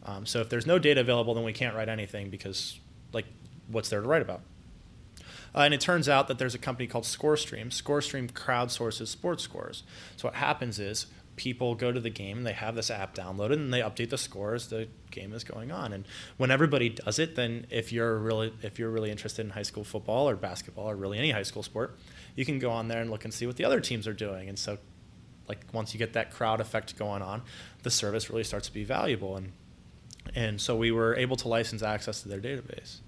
Um, 0.04 0.26
so 0.26 0.40
if 0.40 0.50
there's 0.50 0.68
no 0.68 0.80
data 0.80 1.02
available, 1.02 1.34
then 1.34 1.44
we 1.44 1.54
can't 1.54 1.76
write 1.76 1.90
anything 1.90 2.30
because 2.30 2.80
like 3.12 3.26
what's 3.68 3.90
there 3.90 4.02
to 4.02 4.08
write 4.08 4.22
about? 4.22 4.42
Uh, 5.54 5.60
and 5.60 5.74
it 5.74 5.80
turns 5.82 6.10
out 6.10 6.28
that 6.28 6.38
there's 6.38 6.54
a 6.54 6.60
company 6.60 6.86
called 6.86 7.06
ScoreStream. 7.06 7.68
ScoreStream 7.68 8.30
crowdsources 8.32 9.08
sports 9.08 9.44
scores. 9.44 9.84
So 10.18 10.28
what 10.28 10.36
happens 10.36 10.80
is 10.80 11.08
people 11.36 11.76
go 11.76 11.92
to 11.92 12.00
the 12.00 12.10
game, 12.10 12.44
they 12.44 12.54
have 12.54 12.76
this 12.76 12.90
app 12.90 13.16
downloaded, 13.16 13.54
and 13.54 13.74
they 13.74 13.82
update 13.82 14.10
the 14.10 14.18
scores. 14.18 14.68
The 14.68 14.88
game 15.12 15.34
is 15.34 15.44
going 15.44 15.72
on, 15.72 15.94
and 15.94 16.06
when 16.38 16.52
everybody 16.52 16.90
does 16.90 17.20
it, 17.20 17.36
then 17.36 17.68
if 17.70 17.92
you're 17.92 18.18
really 18.18 18.54
if 18.62 18.80
you're 18.80 18.90
really 18.90 19.12
interested 19.12 19.46
in 19.46 19.52
high 19.52 19.64
school 19.64 19.84
football 19.84 20.30
or 20.30 20.36
basketball 20.36 20.90
or 20.90 20.96
really 20.96 21.18
any 21.18 21.32
high 21.32 21.44
school 21.44 21.64
sport, 21.64 21.98
you 22.36 22.46
can 22.46 22.60
go 22.60 22.70
on 22.70 22.88
there 22.88 23.02
and 23.02 23.10
look 23.10 23.26
and 23.26 23.34
see 23.34 23.46
what 23.46 23.58
the 23.58 23.66
other 23.66 23.80
teams 23.80 24.08
are 24.08 24.14
doing. 24.14 24.50
And 24.50 24.58
so, 24.58 24.78
like 25.48 25.60
once 25.74 25.94
you 25.94 25.98
get 25.98 26.14
that 26.14 26.32
crowd 26.32 26.62
effect 26.62 26.98
going 26.98 27.22
on, 27.22 27.42
the 27.84 27.92
service 27.92 28.30
really 28.30 28.44
starts 28.44 28.68
to 28.68 28.74
be 28.74 28.84
valuable. 28.84 29.36
And 29.36 29.52
and 30.36 30.60
so 30.60 30.76
we 30.76 30.92
were 30.92 31.16
able 31.16 31.36
to 31.38 31.48
license 31.48 31.84
access 31.84 32.22
to 32.22 32.30
their 32.30 32.40
database. 32.40 33.00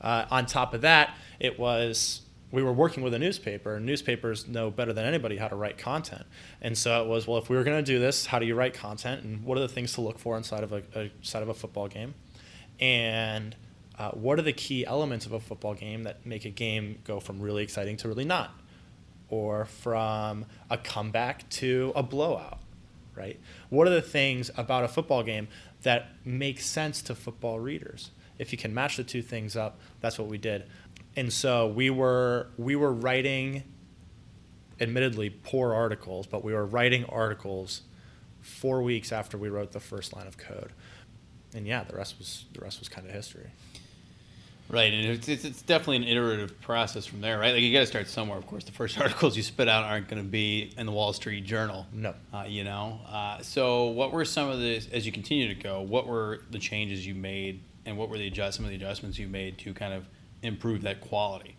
Uh, 0.00 0.24
on 0.30 0.46
top 0.46 0.74
of 0.74 0.80
that, 0.80 1.14
it 1.38 1.58
was 1.58 2.22
we 2.52 2.62
were 2.62 2.72
working 2.72 3.02
with 3.02 3.14
a 3.14 3.18
newspaper, 3.18 3.76
and 3.76 3.86
newspapers 3.86 4.48
know 4.48 4.70
better 4.70 4.92
than 4.92 5.04
anybody 5.04 5.36
how 5.36 5.48
to 5.48 5.56
write 5.56 5.78
content. 5.78 6.24
And 6.60 6.76
so 6.76 7.02
it 7.02 7.08
was, 7.08 7.26
well, 7.26 7.38
if 7.38 7.48
we 7.48 7.56
were 7.56 7.64
going 7.64 7.82
to 7.82 7.92
do 7.92 7.98
this, 7.98 8.26
how 8.26 8.38
do 8.38 8.46
you 8.46 8.54
write 8.54 8.74
content, 8.74 9.22
and 9.22 9.44
what 9.44 9.56
are 9.56 9.60
the 9.60 9.68
things 9.68 9.92
to 9.94 10.00
look 10.00 10.18
for 10.18 10.36
inside 10.36 10.64
of 10.64 10.72
a, 10.72 10.82
a 10.94 11.10
side 11.22 11.42
of 11.42 11.48
a 11.48 11.54
football 11.54 11.88
game, 11.88 12.14
and 12.80 13.54
uh, 13.98 14.10
what 14.10 14.38
are 14.38 14.42
the 14.42 14.52
key 14.52 14.84
elements 14.86 15.26
of 15.26 15.32
a 15.32 15.40
football 15.40 15.74
game 15.74 16.02
that 16.04 16.24
make 16.24 16.44
a 16.44 16.50
game 16.50 16.98
go 17.04 17.20
from 17.20 17.40
really 17.40 17.62
exciting 17.62 17.96
to 17.98 18.08
really 18.08 18.24
not, 18.24 18.52
or 19.28 19.66
from 19.66 20.46
a 20.70 20.76
comeback 20.76 21.48
to 21.50 21.92
a 21.94 22.02
blowout, 22.02 22.58
right? 23.14 23.38
What 23.68 23.86
are 23.86 23.90
the 23.90 24.02
things 24.02 24.50
about 24.56 24.84
a 24.84 24.88
football 24.88 25.22
game 25.22 25.48
that 25.82 26.08
make 26.24 26.60
sense 26.60 27.00
to 27.02 27.14
football 27.14 27.60
readers? 27.60 28.10
if 28.40 28.52
you 28.52 28.58
can 28.58 28.72
match 28.72 28.96
the 28.96 29.04
two 29.04 29.20
things 29.20 29.54
up, 29.54 29.78
that's 30.00 30.18
what 30.18 30.26
we 30.26 30.38
did. 30.38 30.64
And 31.16 31.32
so 31.32 31.66
we 31.68 31.90
were 31.90 32.48
we 32.56 32.76
were 32.76 32.92
writing 32.92 33.64
admittedly 34.80 35.30
poor 35.30 35.74
articles, 35.74 36.26
but 36.26 36.44
we 36.44 36.54
were 36.54 36.64
writing 36.64 37.04
articles 37.06 37.82
4 38.40 38.82
weeks 38.82 39.12
after 39.12 39.36
we 39.36 39.50
wrote 39.50 39.72
the 39.72 39.80
first 39.80 40.14
line 40.14 40.26
of 40.26 40.38
code. 40.38 40.72
and 41.54 41.66
yeah, 41.66 41.84
the 41.84 41.94
rest 41.94 42.16
was 42.18 42.46
the 42.54 42.60
rest 42.60 42.78
was 42.78 42.88
kind 42.88 43.06
of 43.06 43.12
history. 43.12 43.50
Right, 44.70 44.92
and 44.94 45.04
it's, 45.04 45.26
it's, 45.26 45.44
it's 45.44 45.62
definitely 45.62 45.96
an 45.96 46.04
iterative 46.04 46.60
process 46.60 47.04
from 47.04 47.20
there, 47.20 47.40
right? 47.40 47.52
Like 47.52 47.62
you 47.62 47.72
got 47.72 47.80
to 47.80 47.86
start 47.86 48.06
somewhere. 48.06 48.38
Of 48.38 48.46
course, 48.46 48.62
the 48.62 48.70
first 48.70 48.98
articles 49.00 49.36
you 49.36 49.42
spit 49.42 49.68
out 49.68 49.82
aren't 49.82 50.08
going 50.08 50.22
to 50.22 50.28
be 50.28 50.72
in 50.78 50.86
the 50.86 50.92
Wall 50.92 51.12
Street 51.12 51.44
Journal. 51.44 51.86
No, 51.92 52.14
uh, 52.32 52.44
you 52.46 52.62
know. 52.62 53.00
Uh, 53.08 53.42
so, 53.42 53.86
what 53.86 54.12
were 54.12 54.24
some 54.24 54.48
of 54.48 54.60
the 54.60 54.80
as 54.92 55.04
you 55.04 55.10
continue 55.10 55.48
to 55.48 55.60
go? 55.60 55.80
What 55.80 56.06
were 56.06 56.42
the 56.52 56.60
changes 56.60 57.04
you 57.04 57.16
made, 57.16 57.62
and 57.84 57.98
what 57.98 58.10
were 58.10 58.16
the 58.16 58.28
adjust 58.28 58.58
some 58.58 58.64
of 58.64 58.70
the 58.70 58.76
adjustments 58.76 59.18
you 59.18 59.26
made 59.26 59.58
to 59.58 59.74
kind 59.74 59.92
of 59.92 60.06
improve 60.42 60.82
that 60.82 61.00
quality? 61.00 61.56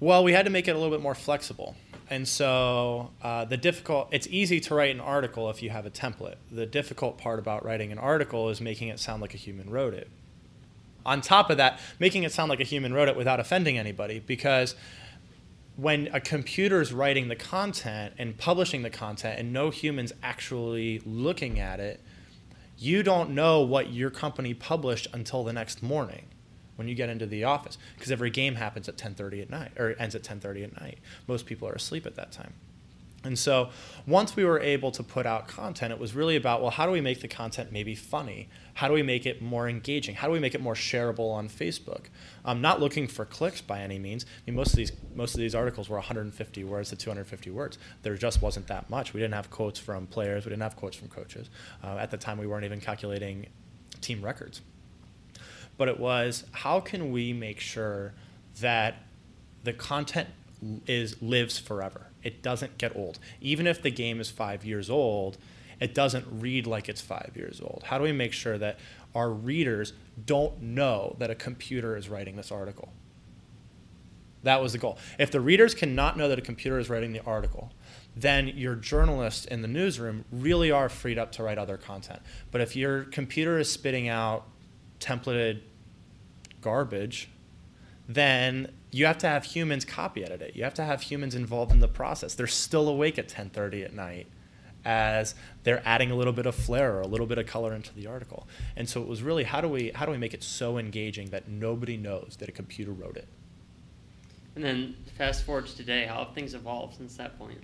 Well, 0.00 0.22
we 0.22 0.32
had 0.32 0.44
to 0.44 0.50
make 0.50 0.68
it 0.68 0.72
a 0.72 0.78
little 0.78 0.96
bit 0.96 1.02
more 1.02 1.14
flexible. 1.14 1.74
And 2.10 2.26
so 2.26 3.10
uh, 3.20 3.44
the 3.44 3.56
difficult, 3.56 4.08
it's 4.12 4.26
easy 4.28 4.60
to 4.60 4.74
write 4.74 4.94
an 4.94 5.00
article 5.00 5.50
if 5.50 5.62
you 5.62 5.70
have 5.70 5.86
a 5.86 5.90
template. 5.90 6.36
The 6.50 6.66
difficult 6.66 7.18
part 7.18 7.38
about 7.38 7.64
writing 7.64 7.92
an 7.92 7.98
article 7.98 8.48
is 8.48 8.60
making 8.60 8.88
it 8.88 8.98
sound 8.98 9.20
like 9.20 9.34
a 9.34 9.36
human 9.36 9.70
wrote 9.70 9.94
it. 9.94 10.08
On 11.04 11.20
top 11.20 11.50
of 11.50 11.56
that, 11.56 11.80
making 11.98 12.22
it 12.22 12.32
sound 12.32 12.48
like 12.48 12.60
a 12.60 12.64
human 12.64 12.92
wrote 12.92 13.08
it 13.08 13.16
without 13.16 13.40
offending 13.40 13.78
anybody, 13.78 14.20
because 14.20 14.74
when 15.76 16.08
a 16.12 16.20
computer 16.20 16.80
is 16.80 16.92
writing 16.92 17.28
the 17.28 17.36
content 17.36 18.14
and 18.18 18.36
publishing 18.36 18.82
the 18.82 18.90
content 18.90 19.38
and 19.38 19.52
no 19.52 19.70
humans 19.70 20.12
actually 20.22 21.00
looking 21.04 21.60
at 21.60 21.80
it, 21.80 22.00
you 22.76 23.02
don't 23.02 23.30
know 23.30 23.62
what 23.62 23.90
your 23.90 24.10
company 24.10 24.54
published 24.54 25.08
until 25.12 25.44
the 25.44 25.52
next 25.52 25.82
morning 25.82 26.26
when 26.78 26.86
you 26.86 26.94
get 26.94 27.08
into 27.08 27.26
the 27.26 27.42
office 27.42 27.76
because 27.96 28.12
every 28.12 28.30
game 28.30 28.54
happens 28.54 28.88
at 28.88 28.96
10:30 28.96 29.42
at 29.42 29.50
night 29.50 29.72
or 29.76 29.96
ends 29.98 30.14
at 30.14 30.22
10:30 30.22 30.62
at 30.62 30.80
night. 30.80 30.98
Most 31.26 31.44
people 31.44 31.68
are 31.68 31.72
asleep 31.72 32.06
at 32.06 32.14
that 32.14 32.30
time. 32.30 32.54
And 33.24 33.36
so 33.36 33.70
once 34.06 34.36
we 34.36 34.44
were 34.44 34.60
able 34.60 34.92
to 34.92 35.02
put 35.02 35.26
out 35.26 35.48
content, 35.48 35.92
it 35.92 35.98
was 35.98 36.14
really 36.14 36.36
about 36.36 36.62
well, 36.62 36.70
how 36.70 36.86
do 36.86 36.92
we 36.92 37.00
make 37.00 37.20
the 37.20 37.26
content 37.26 37.72
maybe 37.72 37.96
funny? 37.96 38.48
How 38.74 38.86
do 38.86 38.94
we 38.94 39.02
make 39.02 39.26
it 39.26 39.42
more 39.42 39.68
engaging? 39.68 40.14
How 40.14 40.28
do 40.28 40.32
we 40.32 40.38
make 40.38 40.54
it 40.54 40.60
more 40.60 40.74
shareable 40.74 41.32
on 41.32 41.48
Facebook? 41.48 42.04
I'm 42.44 42.60
not 42.60 42.78
looking 42.78 43.08
for 43.08 43.24
clicks 43.24 43.60
by 43.60 43.80
any 43.80 43.98
means. 43.98 44.24
I 44.24 44.50
mean, 44.50 44.56
most 44.56 44.70
of 44.70 44.76
these 44.76 44.92
most 45.16 45.34
of 45.34 45.40
these 45.40 45.56
articles 45.56 45.88
were 45.88 45.96
150 45.96 46.62
words 46.62 46.90
to 46.90 46.96
250 46.96 47.50
words. 47.50 47.76
There 48.02 48.14
just 48.14 48.40
wasn't 48.40 48.68
that 48.68 48.88
much. 48.88 49.12
We 49.12 49.20
didn't 49.20 49.34
have 49.34 49.50
quotes 49.50 49.80
from 49.80 50.06
players. 50.06 50.44
We 50.44 50.50
didn't 50.50 50.62
have 50.62 50.76
quotes 50.76 50.96
from 50.96 51.08
coaches. 51.08 51.50
Uh, 51.82 51.96
at 51.96 52.12
the 52.12 52.18
time, 52.18 52.38
we 52.38 52.46
weren't 52.46 52.64
even 52.64 52.80
calculating 52.80 53.46
team 54.00 54.24
records 54.24 54.62
but 55.78 55.88
it 55.88 55.98
was 55.98 56.44
how 56.52 56.80
can 56.80 57.10
we 57.10 57.32
make 57.32 57.60
sure 57.60 58.12
that 58.60 58.96
the 59.64 59.72
content 59.72 60.28
is 60.86 61.20
lives 61.22 61.58
forever. 61.58 62.08
It 62.22 62.42
doesn't 62.42 62.78
get 62.78 62.96
old. 62.96 63.18
Even 63.40 63.66
if 63.66 63.80
the 63.80 63.90
game 63.90 64.20
is 64.20 64.30
5 64.30 64.64
years 64.64 64.90
old, 64.90 65.38
it 65.80 65.94
doesn't 65.94 66.26
read 66.30 66.66
like 66.66 66.88
it's 66.88 67.00
5 67.00 67.32
years 67.36 67.60
old. 67.60 67.84
How 67.86 67.98
do 67.98 68.04
we 68.04 68.12
make 68.12 68.32
sure 68.32 68.58
that 68.58 68.78
our 69.14 69.30
readers 69.30 69.92
don't 70.26 70.60
know 70.60 71.16
that 71.18 71.30
a 71.30 71.34
computer 71.34 71.96
is 71.96 72.08
writing 72.08 72.36
this 72.36 72.50
article? 72.50 72.92
That 74.42 74.62
was 74.62 74.72
the 74.72 74.78
goal. 74.78 74.98
If 75.18 75.30
the 75.30 75.40
readers 75.40 75.74
cannot 75.74 76.16
know 76.16 76.28
that 76.28 76.38
a 76.38 76.42
computer 76.42 76.78
is 76.78 76.88
writing 76.88 77.12
the 77.12 77.22
article, 77.24 77.72
then 78.16 78.48
your 78.48 78.74
journalists 78.74 79.44
in 79.44 79.62
the 79.62 79.68
newsroom 79.68 80.24
really 80.30 80.70
are 80.70 80.88
freed 80.88 81.18
up 81.18 81.32
to 81.32 81.42
write 81.42 81.58
other 81.58 81.76
content. 81.76 82.20
But 82.50 82.60
if 82.60 82.74
your 82.74 83.04
computer 83.04 83.58
is 83.58 83.70
spitting 83.70 84.08
out 84.08 84.46
templated 85.00 85.60
garbage, 86.60 87.30
then 88.08 88.72
you 88.90 89.06
have 89.06 89.18
to 89.18 89.28
have 89.28 89.44
humans 89.44 89.84
copy 89.84 90.24
edit 90.24 90.40
it. 90.40 90.56
You 90.56 90.64
have 90.64 90.74
to 90.74 90.84
have 90.84 91.02
humans 91.02 91.34
involved 91.34 91.72
in 91.72 91.80
the 91.80 91.88
process. 91.88 92.34
They're 92.34 92.46
still 92.46 92.88
awake 92.88 93.18
at 93.18 93.28
10:30 93.28 93.84
at 93.84 93.92
night 93.92 94.26
as 94.84 95.34
they're 95.64 95.82
adding 95.84 96.10
a 96.10 96.14
little 96.14 96.32
bit 96.32 96.46
of 96.46 96.54
flair 96.54 96.94
or 96.94 97.00
a 97.00 97.06
little 97.06 97.26
bit 97.26 97.36
of 97.36 97.46
color 97.46 97.74
into 97.74 97.94
the 97.94 98.06
article. 98.06 98.48
And 98.76 98.88
so 98.88 99.02
it 99.02 99.08
was 99.08 99.22
really 99.22 99.44
how 99.44 99.60
do 99.60 99.68
we 99.68 99.90
how 99.94 100.06
do 100.06 100.12
we 100.12 100.18
make 100.18 100.32
it 100.32 100.42
so 100.42 100.78
engaging 100.78 101.30
that 101.30 101.48
nobody 101.48 101.96
knows 101.96 102.36
that 102.38 102.48
a 102.48 102.52
computer 102.52 102.92
wrote 102.92 103.16
it? 103.16 103.28
And 104.54 104.64
then 104.64 104.96
fast 105.16 105.44
forward 105.44 105.66
to 105.66 105.76
today, 105.76 106.06
how 106.06 106.24
have 106.24 106.34
things 106.34 106.54
evolved 106.54 106.96
since 106.96 107.16
that 107.16 107.38
point? 107.38 107.60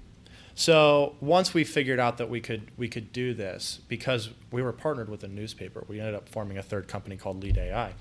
So 0.55 1.17
once 1.21 1.53
we 1.53 1.65
figured 1.65 1.99
out 1.99 2.19
that 2.19 2.29
we 2.29 2.41
could 2.41 2.71
we 2.77 2.89
could 2.89 3.13
do 3.13 3.33
this 3.33 3.81
because 3.89 4.31
we 4.53 4.61
were 4.61 4.73
partnered 4.73 5.09
with 5.09 5.25
a 5.25 5.29
newspaper, 5.29 5.85
we 5.89 6.01
ended 6.01 6.15
up 6.15 6.29
forming 6.29 6.59
a 6.59 6.63
third 6.63 6.87
company 6.87 7.17
called 7.17 7.43
Lede 7.43 7.57
AI 7.57 7.95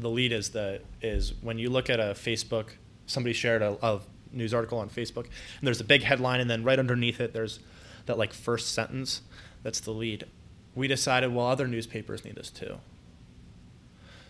the 0.00 0.10
lead 0.10 0.32
is 0.32 0.50
the 0.50 0.80
is 1.00 1.34
when 1.40 1.58
you 1.58 1.70
look 1.70 1.90
at 1.90 2.00
a 2.00 2.14
Facebook, 2.14 2.70
somebody 3.06 3.32
shared 3.32 3.62
a, 3.62 3.76
a 3.82 4.00
news 4.32 4.54
article 4.54 4.78
on 4.78 4.88
Facebook, 4.88 5.24
and 5.24 5.62
there's 5.66 5.80
a 5.80 5.84
big 5.84 6.02
headline, 6.02 6.40
and 6.40 6.50
then 6.50 6.64
right 6.64 6.78
underneath 6.78 7.20
it 7.20 7.32
there's 7.32 7.60
that 8.06 8.18
like 8.18 8.32
first 8.32 8.72
sentence. 8.72 9.22
That's 9.62 9.80
the 9.80 9.92
lead. 9.92 10.24
We 10.74 10.88
decided, 10.88 11.34
well, 11.34 11.46
other 11.46 11.68
newspapers 11.68 12.24
need 12.24 12.36
this 12.36 12.50
too. 12.50 12.78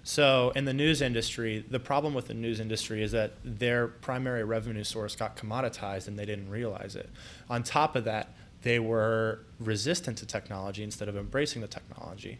So, 0.02 0.50
in 0.56 0.64
the 0.64 0.72
news 0.72 1.02
industry, 1.02 1.64
the 1.68 1.78
problem 1.78 2.14
with 2.14 2.26
the 2.26 2.34
news 2.34 2.58
industry 2.58 3.02
is 3.02 3.12
that 3.12 3.34
their 3.44 3.86
primary 3.86 4.44
revenue 4.44 4.82
source 4.82 5.14
got 5.14 5.36
commoditized 5.36 6.08
and 6.08 6.18
they 6.18 6.24
didn't 6.24 6.48
realize 6.48 6.96
it. 6.96 7.10
On 7.50 7.62
top 7.62 7.94
of 7.96 8.04
that, 8.04 8.34
they 8.62 8.78
were 8.78 9.40
resistant 9.58 10.18
to 10.18 10.26
technology 10.26 10.82
instead 10.82 11.08
of 11.08 11.16
embracing 11.16 11.60
the 11.60 11.68
technology. 11.68 12.38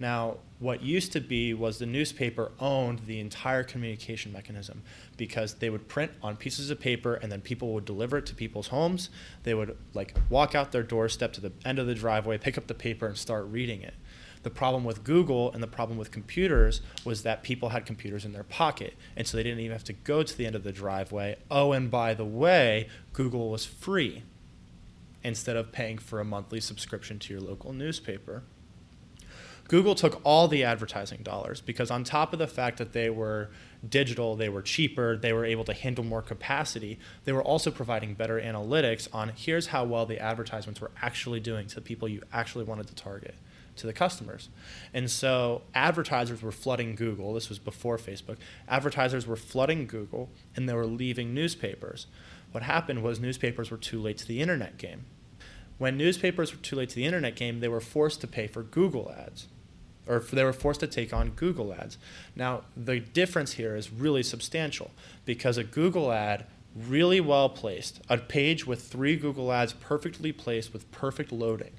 Now, 0.00 0.36
what 0.60 0.82
used 0.82 1.12
to 1.12 1.20
be 1.20 1.54
was 1.54 1.78
the 1.78 1.86
newspaper 1.86 2.52
owned 2.60 3.00
the 3.06 3.20
entire 3.20 3.64
communication 3.64 4.32
mechanism 4.32 4.82
because 5.16 5.54
they 5.54 5.70
would 5.70 5.88
print 5.88 6.12
on 6.22 6.36
pieces 6.36 6.70
of 6.70 6.78
paper 6.78 7.14
and 7.14 7.30
then 7.32 7.40
people 7.40 7.72
would 7.74 7.84
deliver 7.84 8.18
it 8.18 8.26
to 8.26 8.34
people's 8.34 8.68
homes. 8.68 9.10
They 9.42 9.54
would 9.54 9.76
like 9.94 10.16
walk 10.30 10.54
out 10.54 10.72
their 10.72 10.82
doorstep 10.82 11.32
to 11.34 11.40
the 11.40 11.52
end 11.64 11.78
of 11.78 11.86
the 11.86 11.94
driveway, 11.94 12.38
pick 12.38 12.56
up 12.56 12.68
the 12.68 12.74
paper 12.74 13.06
and 13.06 13.16
start 13.16 13.46
reading 13.46 13.82
it. 13.82 13.94
The 14.44 14.50
problem 14.50 14.84
with 14.84 15.02
Google 15.02 15.50
and 15.52 15.62
the 15.62 15.66
problem 15.66 15.98
with 15.98 16.12
computers 16.12 16.80
was 17.04 17.22
that 17.22 17.42
people 17.42 17.70
had 17.70 17.84
computers 17.84 18.24
in 18.24 18.32
their 18.32 18.44
pocket, 18.44 18.94
and 19.16 19.26
so 19.26 19.36
they 19.36 19.42
didn't 19.42 19.58
even 19.58 19.72
have 19.72 19.84
to 19.84 19.92
go 19.92 20.22
to 20.22 20.36
the 20.38 20.46
end 20.46 20.54
of 20.54 20.62
the 20.62 20.72
driveway. 20.72 21.36
Oh, 21.50 21.72
and 21.72 21.90
by 21.90 22.14
the 22.14 22.24
way, 22.24 22.88
Google 23.12 23.50
was 23.50 23.64
free 23.64 24.22
instead 25.24 25.56
of 25.56 25.72
paying 25.72 25.98
for 25.98 26.20
a 26.20 26.24
monthly 26.24 26.60
subscription 26.60 27.18
to 27.18 27.34
your 27.34 27.42
local 27.42 27.72
newspaper. 27.72 28.44
Google 29.68 29.94
took 29.94 30.22
all 30.24 30.48
the 30.48 30.64
advertising 30.64 31.22
dollars 31.22 31.60
because, 31.60 31.90
on 31.90 32.02
top 32.02 32.32
of 32.32 32.38
the 32.38 32.46
fact 32.46 32.78
that 32.78 32.94
they 32.94 33.10
were 33.10 33.50
digital, 33.86 34.34
they 34.34 34.48
were 34.48 34.62
cheaper, 34.62 35.14
they 35.18 35.34
were 35.34 35.44
able 35.44 35.64
to 35.64 35.74
handle 35.74 36.02
more 36.02 36.22
capacity, 36.22 36.98
they 37.24 37.32
were 37.32 37.42
also 37.42 37.70
providing 37.70 38.14
better 38.14 38.40
analytics 38.40 39.08
on 39.12 39.28
here's 39.36 39.68
how 39.68 39.84
well 39.84 40.06
the 40.06 40.18
advertisements 40.18 40.80
were 40.80 40.90
actually 41.02 41.38
doing 41.38 41.66
to 41.66 41.74
the 41.74 41.80
people 41.82 42.08
you 42.08 42.22
actually 42.32 42.64
wanted 42.64 42.86
to 42.86 42.94
target, 42.94 43.34
to 43.76 43.86
the 43.86 43.92
customers. 43.92 44.48
And 44.94 45.10
so 45.10 45.60
advertisers 45.74 46.40
were 46.40 46.50
flooding 46.50 46.94
Google. 46.94 47.34
This 47.34 47.50
was 47.50 47.58
before 47.58 47.98
Facebook. 47.98 48.38
Advertisers 48.68 49.26
were 49.26 49.36
flooding 49.36 49.86
Google 49.86 50.30
and 50.56 50.66
they 50.66 50.74
were 50.74 50.86
leaving 50.86 51.34
newspapers. 51.34 52.06
What 52.52 52.62
happened 52.62 53.02
was 53.02 53.20
newspapers 53.20 53.70
were 53.70 53.76
too 53.76 54.00
late 54.00 54.16
to 54.18 54.26
the 54.26 54.40
internet 54.40 54.78
game. 54.78 55.04
When 55.76 55.98
newspapers 55.98 56.52
were 56.52 56.62
too 56.62 56.74
late 56.74 56.88
to 56.88 56.96
the 56.96 57.04
internet 57.04 57.36
game, 57.36 57.60
they 57.60 57.68
were 57.68 57.80
forced 57.80 58.22
to 58.22 58.26
pay 58.26 58.46
for 58.46 58.62
Google 58.62 59.12
ads 59.12 59.46
or 60.08 60.20
they 60.20 60.42
were 60.42 60.52
forced 60.52 60.80
to 60.80 60.86
take 60.86 61.12
on 61.12 61.30
Google 61.30 61.72
ads. 61.72 61.98
Now, 62.34 62.62
the 62.76 62.98
difference 62.98 63.52
here 63.52 63.76
is 63.76 63.92
really 63.92 64.22
substantial 64.22 64.90
because 65.24 65.58
a 65.58 65.64
Google 65.64 66.10
ad, 66.10 66.46
really 66.74 67.20
well 67.20 67.48
placed, 67.48 68.00
a 68.08 68.16
page 68.16 68.66
with 68.66 68.82
three 68.82 69.16
Google 69.16 69.52
ads 69.52 69.74
perfectly 69.74 70.32
placed 70.32 70.72
with 70.72 70.90
perfect 70.90 71.30
loading, 71.30 71.72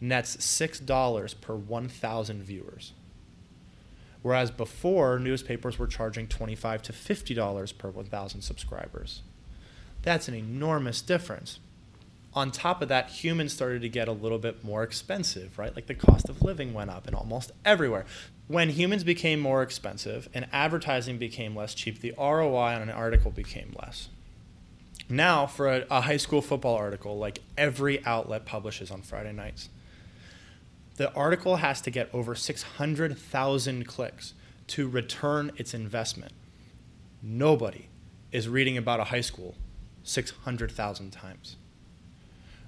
nets 0.00 0.36
$6 0.36 1.40
per 1.40 1.54
1,000 1.54 2.42
viewers. 2.42 2.92
Whereas 4.22 4.50
before, 4.50 5.18
newspapers 5.18 5.78
were 5.78 5.86
charging 5.86 6.28
25 6.28 6.82
to 6.84 6.92
$50 6.92 7.76
per 7.76 7.90
1,000 7.90 8.40
subscribers. 8.40 9.22
That's 10.02 10.28
an 10.28 10.34
enormous 10.34 11.02
difference 11.02 11.58
on 12.34 12.50
top 12.50 12.82
of 12.82 12.88
that, 12.88 13.10
humans 13.10 13.52
started 13.52 13.82
to 13.82 13.88
get 13.88 14.08
a 14.08 14.12
little 14.12 14.38
bit 14.38 14.64
more 14.64 14.82
expensive, 14.82 15.58
right? 15.58 15.74
Like 15.74 15.86
the 15.86 15.94
cost 15.94 16.28
of 16.28 16.42
living 16.42 16.74
went 16.74 16.90
up 16.90 17.06
and 17.06 17.14
almost 17.14 17.52
everywhere. 17.64 18.04
When 18.48 18.70
humans 18.70 19.04
became 19.04 19.40
more 19.40 19.62
expensive 19.62 20.28
and 20.34 20.46
advertising 20.52 21.18
became 21.18 21.54
less 21.54 21.74
cheap, 21.74 22.00
the 22.00 22.12
ROI 22.18 22.74
on 22.74 22.82
an 22.82 22.90
article 22.90 23.30
became 23.30 23.74
less. 23.80 24.08
Now, 25.08 25.46
for 25.46 25.68
a, 25.68 25.86
a 25.90 26.00
high 26.02 26.16
school 26.16 26.42
football 26.42 26.74
article, 26.74 27.16
like 27.16 27.40
every 27.56 28.04
outlet 28.04 28.44
publishes 28.46 28.90
on 28.90 29.02
Friday 29.02 29.32
nights, 29.32 29.68
the 30.96 31.12
article 31.12 31.56
has 31.56 31.80
to 31.82 31.90
get 31.90 32.08
over 32.12 32.34
600,000 32.34 33.86
clicks 33.86 34.34
to 34.68 34.88
return 34.88 35.52
its 35.56 35.74
investment. 35.74 36.32
Nobody 37.22 37.88
is 38.32 38.48
reading 38.48 38.76
about 38.76 39.00
a 39.00 39.04
high 39.04 39.20
school 39.20 39.54
600,000 40.02 41.10
times 41.10 41.56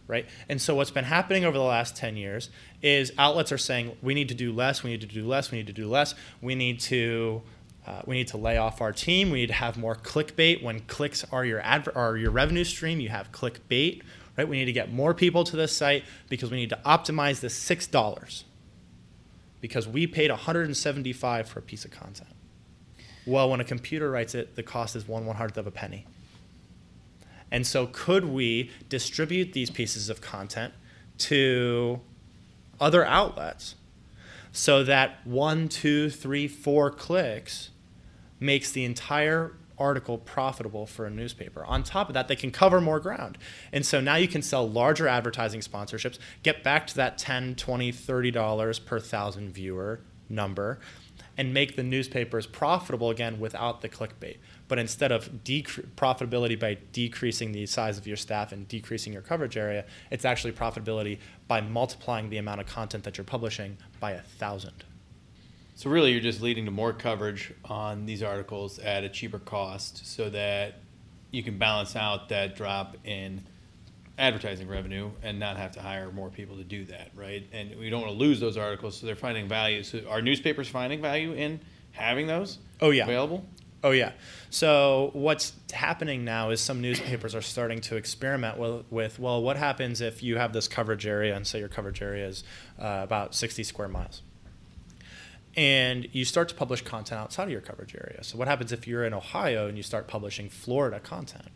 right? 0.09 0.27
And 0.49 0.61
so 0.61 0.75
what's 0.75 0.90
been 0.90 1.05
happening 1.05 1.45
over 1.45 1.57
the 1.59 1.64
last 1.64 1.97
10 1.97 2.16
years 2.16 2.51
is 2.83 3.12
outlets 3.19 3.53
are 3.53 3.59
saying 3.59 3.97
we 4.03 4.14
need 4.14 4.29
to 4.29 4.35
do 4.35 4.53
less, 4.53 4.83
we 4.83 4.90
need 4.90 5.01
to 5.01 5.07
do 5.07 5.27
less, 5.27 5.51
we 5.51 5.59
need 5.59 5.66
to 5.66 5.73
do 5.73 5.88
less, 5.88 6.14
we 6.40 6.55
need 6.55 6.81
to 6.81 7.42
uh, 7.87 8.03
we 8.05 8.16
need 8.16 8.27
to 8.29 8.37
lay 8.37 8.57
off 8.59 8.81
our 8.81 8.92
team. 8.92 9.31
We 9.31 9.40
need 9.40 9.47
to 9.47 9.53
have 9.55 9.77
more 9.79 9.95
clickbait. 9.95 10.61
When 10.62 10.81
clicks 10.81 11.25
are 11.33 11.45
your 11.45 11.61
adver- 11.61 11.92
are 11.97 12.16
your 12.16 12.33
revenue 12.33 12.64
stream, 12.64 12.99
you 12.99 13.11
have 13.11 13.31
clickbait, 13.31 14.03
right? 14.37 14.49
We 14.49 14.59
need 14.59 14.64
to 14.64 14.73
get 14.73 14.92
more 14.92 15.14
people 15.14 15.45
to 15.45 15.57
this 15.57 15.77
site 15.77 16.05
because 16.29 16.51
we 16.51 16.57
need 16.57 16.71
to 16.71 16.81
optimize 16.85 17.40
this 17.40 17.55
six 17.55 17.87
dollars. 17.87 18.45
because 19.61 19.88
we 19.88 20.07
paid 20.07 20.31
175 20.31 21.49
for 21.49 21.59
a 21.59 21.62
piece 21.62 21.85
of 21.85 21.90
content. 21.90 22.31
Well, 23.27 23.51
when 23.51 23.61
a 23.61 23.64
computer 23.64 24.11
writes 24.11 24.35
it, 24.35 24.55
the 24.57 24.62
cost 24.62 24.95
is 24.97 25.09
one 25.09 25.27
one 25.27 25.37
hundredth 25.37 25.59
of 25.59 25.66
a 25.66 25.71
penny. 25.71 26.07
And 27.51 27.67
so, 27.67 27.87
could 27.87 28.25
we 28.25 28.71
distribute 28.89 29.53
these 29.53 29.71
pieces 29.71 30.09
of 30.09 30.21
content 30.21 30.75
to 31.19 32.01
other 32.81 33.05
outlets 33.05 33.77
so 34.53 34.83
that 34.85 35.27
one, 35.27 35.69
two, 35.69 36.11
three, 36.11 36.49
four 36.49 36.91
clicks 36.91 37.71
makes 38.41 38.71
the 38.71 38.85
entire 38.85 39.53
article 39.79 40.19
profitable 40.19 40.87
for 40.87 41.07
a 41.07 41.11
newspaper. 41.11 41.65
On 41.65 41.83
top 41.83 42.09
of 42.09 42.15
that, 42.15 42.29
they 42.29 42.37
can 42.37 42.51
cover 42.51 42.81
more 42.81 42.99
ground. 42.99 43.37
And 43.73 43.85
so 43.85 44.01
now 44.01 44.17
you 44.17 44.29
can 44.29 44.43
sell 44.43 44.69
larger 44.69 45.07
advertising 45.07 45.61
sponsorships, 45.61 46.19
get 46.43 46.63
back 46.63 46.87
to 46.89 46.97
that 46.97 47.19
10, 47.19 47.57
20, 47.57 47.93
30 47.93 48.31
dollars 48.31 48.79
per 48.79 48.99
thousand 48.99 49.51
viewer 49.51 50.01
number 50.29 50.79
and 51.37 51.53
make 51.53 51.77
the 51.77 51.83
newspapers 51.83 52.47
profitable 52.47 53.11
again 53.11 53.39
without 53.39 53.83
the 53.83 53.89
clickbait. 53.89 54.39
But 54.69 54.79
instead 54.79 55.13
of 55.13 55.45
decre- 55.45 55.87
profitability 55.97 56.59
by 56.59 56.79
decreasing 56.93 57.53
the 57.53 57.67
size 57.67 57.99
of 57.99 58.07
your 58.07 58.17
staff 58.17 58.53
and 58.53 58.67
decreasing 58.67 59.13
your 59.13 59.23
coverage 59.23 59.57
area, 59.57 59.85
it's 60.11 60.25
actually 60.25 60.53
profitability 60.53 61.19
by 61.47 61.61
multiplying 61.61 62.31
the 62.31 62.39
amount 62.39 62.61
of 62.61 62.67
content 62.67 63.05
that 63.05 63.17
you're 63.17 63.25
publishing 63.25 63.77
by 64.01 64.13
a 64.13 64.23
thousand. 64.23 64.85
So 65.77 65.91
really, 65.91 66.11
you're 66.13 66.21
just 66.21 66.41
leading 66.41 66.65
to 66.65 66.71
more 66.71 66.93
coverage 66.93 67.53
on 67.67 68.07
these 68.07 68.23
articles 68.23 68.79
at 68.79 69.05
a 69.05 69.09
cheaper 69.09 69.39
cost, 69.39 70.07
so 70.07 70.31
that 70.31 70.81
you 71.31 71.43
can 71.43 71.59
balance 71.59 71.95
out 71.95 72.31
that 72.31 72.57
drop 72.57 72.97
in 73.05 73.45
advertising 74.19 74.67
revenue 74.69 75.11
and 75.23 75.39
not 75.39 75.59
have 75.59 75.73
to 75.73 75.83
hire 75.83 76.11
more 76.11 76.31
people 76.31 76.57
to 76.57 76.65
do 76.65 76.87
that, 76.87 77.11
right? 77.15 77.47
And 77.53 77.77
we 77.79 77.91
don't 77.91 78.01
want 78.01 78.13
to 78.13 78.19
lose 78.19 78.41
those 78.41 78.57
articles, 78.57 78.97
so 78.97 79.07
they're 79.07 79.15
finding 79.15 79.47
value. 79.47 79.83
So 79.83 80.01
are 80.09 80.23
newspapers 80.23 80.69
finding 80.69 81.03
value 81.03 81.35
in 81.35 81.61
having 81.93 82.27
those? 82.27 82.59
Oh 82.81 82.91
yeah, 82.91 83.05
available. 83.05 83.45
Oh 83.85 83.91
yeah. 83.91 84.12
So 84.51 85.11
what's 85.12 85.53
happening 85.73 86.25
now 86.25 86.51
is 86.51 86.61
some 86.61 86.81
newspapers 86.81 87.35
are 87.35 87.43
starting 87.43 87.81
to 87.83 87.97
experiment 87.97 88.59
with, 88.59 88.85
with 88.91 89.19
well, 89.19 89.43
what 89.43 89.57
happens 89.57 90.01
if 90.01 90.23
you 90.23 90.39
have 90.39 90.53
this 90.53 90.67
coverage 90.67 91.07
area 91.07 91.37
and 91.37 91.47
say 91.47 91.59
your 91.59 91.69
coverage 91.69 92.03
area 92.03 92.27
is 92.27 92.43
uh, 92.81 93.01
about 93.03 93.35
60 93.35 93.62
square 93.65 93.89
miles 93.89 94.23
and 95.57 96.07
you 96.12 96.25
start 96.25 96.51
to 96.51 96.55
publish 96.55 96.83
content 96.83 97.19
outside 97.21 97.45
of 97.45 97.51
your 97.51 97.62
coverage 97.62 97.95
area. 97.95 98.23
So 98.23 98.37
what 98.37 98.47
happens 98.47 98.73
if 98.73 98.87
you're 98.87 99.05
in 99.05 99.15
Ohio 99.15 99.67
and 99.67 99.77
you 99.77 99.83
start 99.83 100.07
publishing 100.07 100.51
Florida 100.51 101.01
content? 101.01 101.49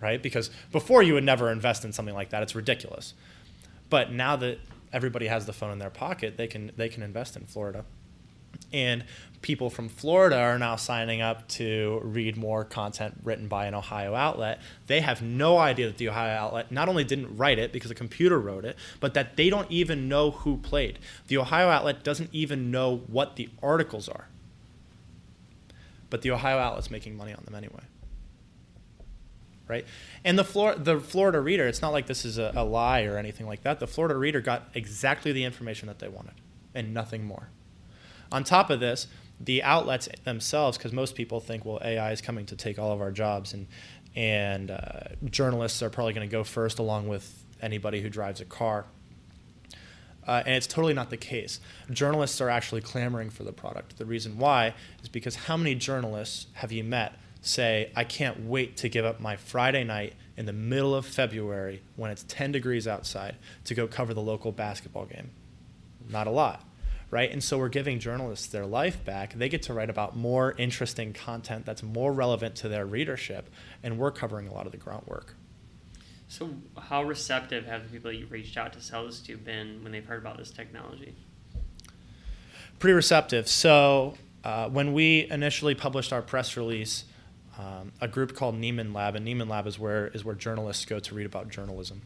Right? 0.00 0.20
Because 0.20 0.50
before 0.72 1.04
you 1.04 1.14
would 1.14 1.22
never 1.22 1.50
invest 1.52 1.84
in 1.84 1.92
something 1.92 2.14
like 2.14 2.30
that. 2.30 2.42
It's 2.42 2.56
ridiculous. 2.56 3.14
But 3.88 4.10
now 4.10 4.34
that 4.36 4.58
everybody 4.92 5.28
has 5.28 5.46
the 5.46 5.52
phone 5.52 5.70
in 5.70 5.78
their 5.78 5.90
pocket, 5.90 6.36
they 6.36 6.48
can 6.48 6.72
they 6.76 6.88
can 6.88 7.04
invest 7.04 7.36
in 7.36 7.44
Florida. 7.46 7.84
And 8.72 9.04
people 9.42 9.68
from 9.68 9.88
Florida 9.88 10.36
are 10.36 10.58
now 10.58 10.76
signing 10.76 11.20
up 11.20 11.46
to 11.48 12.00
read 12.02 12.36
more 12.36 12.64
content 12.64 13.20
written 13.22 13.48
by 13.48 13.66
an 13.66 13.74
Ohio 13.74 14.14
outlet. 14.14 14.60
They 14.86 15.00
have 15.00 15.20
no 15.20 15.58
idea 15.58 15.86
that 15.86 15.98
the 15.98 16.08
Ohio 16.08 16.34
outlet 16.34 16.72
not 16.72 16.88
only 16.88 17.04
didn't 17.04 17.36
write 17.36 17.58
it 17.58 17.72
because 17.72 17.90
a 17.90 17.94
computer 17.94 18.40
wrote 18.40 18.64
it, 18.64 18.76
but 19.00 19.14
that 19.14 19.36
they 19.36 19.50
don't 19.50 19.70
even 19.70 20.08
know 20.08 20.30
who 20.30 20.56
played. 20.56 20.98
The 21.26 21.36
Ohio 21.38 21.68
outlet 21.68 22.02
doesn't 22.04 22.30
even 22.32 22.70
know 22.70 22.98
what 23.08 23.36
the 23.36 23.50
articles 23.62 24.08
are. 24.08 24.28
But 26.08 26.22
the 26.22 26.30
Ohio 26.30 26.58
outlet's 26.58 26.90
making 26.90 27.16
money 27.16 27.34
on 27.34 27.42
them 27.44 27.54
anyway. 27.54 27.82
Right? 29.66 29.86
And 30.24 30.38
the, 30.38 30.44
Flor- 30.44 30.74
the 30.74 31.00
Florida 31.00 31.40
reader, 31.40 31.66
it's 31.66 31.80
not 31.80 31.92
like 31.92 32.06
this 32.06 32.24
is 32.24 32.36
a, 32.36 32.52
a 32.54 32.64
lie 32.64 33.04
or 33.04 33.16
anything 33.16 33.46
like 33.46 33.62
that. 33.62 33.80
The 33.80 33.86
Florida 33.86 34.16
reader 34.16 34.40
got 34.40 34.68
exactly 34.74 35.32
the 35.32 35.44
information 35.44 35.88
that 35.88 35.98
they 35.98 36.08
wanted 36.08 36.34
and 36.74 36.92
nothing 36.92 37.24
more. 37.24 37.48
On 38.32 38.44
top 38.44 38.70
of 38.70 38.80
this, 38.80 39.06
the 39.40 39.62
outlets 39.62 40.08
themselves, 40.24 40.78
because 40.78 40.92
most 40.92 41.14
people 41.14 41.40
think, 41.40 41.64
well, 41.64 41.80
AI 41.84 42.12
is 42.12 42.20
coming 42.20 42.46
to 42.46 42.56
take 42.56 42.78
all 42.78 42.92
of 42.92 43.00
our 43.00 43.10
jobs, 43.10 43.52
and 43.52 43.66
and 44.14 44.70
uh, 44.70 45.00
journalists 45.24 45.82
are 45.82 45.90
probably 45.90 46.12
going 46.12 46.28
to 46.28 46.30
go 46.30 46.44
first, 46.44 46.78
along 46.78 47.08
with 47.08 47.44
anybody 47.62 48.00
who 48.02 48.10
drives 48.10 48.40
a 48.40 48.44
car. 48.44 48.84
Uh, 50.26 50.42
and 50.44 50.54
it's 50.54 50.66
totally 50.66 50.92
not 50.92 51.10
the 51.10 51.16
case. 51.16 51.60
Journalists 51.90 52.40
are 52.40 52.50
actually 52.50 52.82
clamoring 52.82 53.30
for 53.30 53.42
the 53.42 53.52
product. 53.52 53.96
The 53.96 54.04
reason 54.04 54.38
why 54.38 54.74
is 55.02 55.08
because 55.08 55.34
how 55.34 55.56
many 55.56 55.74
journalists 55.74 56.46
have 56.52 56.70
you 56.70 56.84
met 56.84 57.18
say, 57.40 57.90
I 57.96 58.04
can't 58.04 58.44
wait 58.44 58.76
to 58.78 58.88
give 58.88 59.04
up 59.04 59.18
my 59.18 59.34
Friday 59.34 59.82
night 59.82 60.12
in 60.36 60.46
the 60.46 60.52
middle 60.52 60.94
of 60.94 61.06
February 61.06 61.82
when 61.96 62.10
it's 62.10 62.24
10 62.28 62.52
degrees 62.52 62.86
outside 62.86 63.36
to 63.64 63.74
go 63.74 63.88
cover 63.88 64.14
the 64.14 64.22
local 64.22 64.52
basketball 64.52 65.06
game? 65.06 65.30
Not 66.08 66.26
a 66.26 66.30
lot 66.30 66.64
right? 67.12 67.30
And 67.30 67.44
so 67.44 67.58
we're 67.58 67.68
giving 67.68 67.98
journalists 67.98 68.46
their 68.46 68.64
life 68.64 69.04
back. 69.04 69.34
They 69.34 69.50
get 69.50 69.62
to 69.64 69.74
write 69.74 69.90
about 69.90 70.16
more 70.16 70.54
interesting 70.56 71.12
content 71.12 71.66
that's 71.66 71.82
more 71.82 72.10
relevant 72.10 72.56
to 72.56 72.70
their 72.70 72.86
readership, 72.86 73.50
and 73.82 73.98
we're 73.98 74.10
covering 74.10 74.48
a 74.48 74.54
lot 74.54 74.64
of 74.64 74.72
the 74.72 74.78
grunt 74.78 75.06
work. 75.06 75.34
So, 76.26 76.48
how 76.80 77.04
receptive 77.04 77.66
have 77.66 77.82
the 77.82 77.88
people 77.90 78.10
you 78.10 78.24
reached 78.26 78.56
out 78.56 78.72
to 78.72 78.80
sell 78.80 79.04
this 79.04 79.20
to 79.20 79.36
been 79.36 79.82
when 79.82 79.92
they've 79.92 80.04
heard 80.04 80.20
about 80.22 80.38
this 80.38 80.50
technology? 80.50 81.14
Pretty 82.78 82.94
receptive. 82.94 83.46
So, 83.46 84.14
uh, 84.42 84.70
when 84.70 84.94
we 84.94 85.28
initially 85.30 85.74
published 85.74 86.14
our 86.14 86.22
press 86.22 86.56
release, 86.56 87.04
um, 87.58 87.92
a 88.00 88.08
group 88.08 88.34
called 88.34 88.58
Nieman 88.58 88.94
Lab, 88.94 89.14
and 89.14 89.26
Nieman 89.26 89.50
Lab 89.50 89.66
is 89.66 89.78
where 89.78 90.06
is 90.08 90.24
where 90.24 90.34
journalists 90.34 90.86
go 90.86 90.98
to 90.98 91.14
read 91.14 91.26
about 91.26 91.50
journalism 91.50 92.00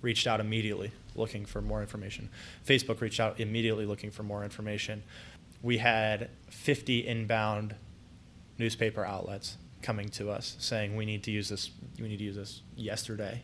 reached 0.00 0.26
out 0.26 0.40
immediately 0.40 0.92
looking 1.18 1.44
for 1.44 1.60
more 1.60 1.80
information. 1.80 2.30
Facebook 2.66 3.00
reached 3.00 3.20
out 3.20 3.40
immediately 3.40 3.84
looking 3.86 4.10
for 4.10 4.22
more 4.22 4.44
information. 4.44 5.02
We 5.62 5.78
had 5.78 6.30
50 6.50 7.06
inbound 7.06 7.74
newspaper 8.58 9.04
outlets 9.04 9.56
coming 9.82 10.08
to 10.08 10.30
us 10.30 10.56
saying 10.58 10.96
we 10.96 11.06
need 11.06 11.22
to 11.22 11.30
use 11.30 11.48
this 11.48 11.70
we 12.00 12.08
need 12.08 12.18
to 12.18 12.24
use 12.24 12.36
this 12.36 12.62
yesterday. 12.76 13.42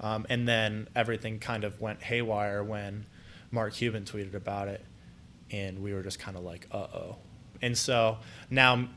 Um, 0.00 0.26
and 0.28 0.46
then 0.46 0.88
everything 0.96 1.38
kind 1.38 1.64
of 1.64 1.80
went 1.80 2.02
haywire 2.02 2.62
when 2.64 3.06
Mark 3.50 3.74
Cuban 3.74 4.04
tweeted 4.04 4.34
about 4.34 4.68
it 4.68 4.84
and 5.50 5.80
we 5.80 5.92
were 5.92 6.02
just 6.02 6.18
kind 6.18 6.36
of 6.36 6.42
like 6.42 6.66
uh-oh. 6.72 7.16
And 7.62 7.78
so 7.78 8.18
now 8.50 8.88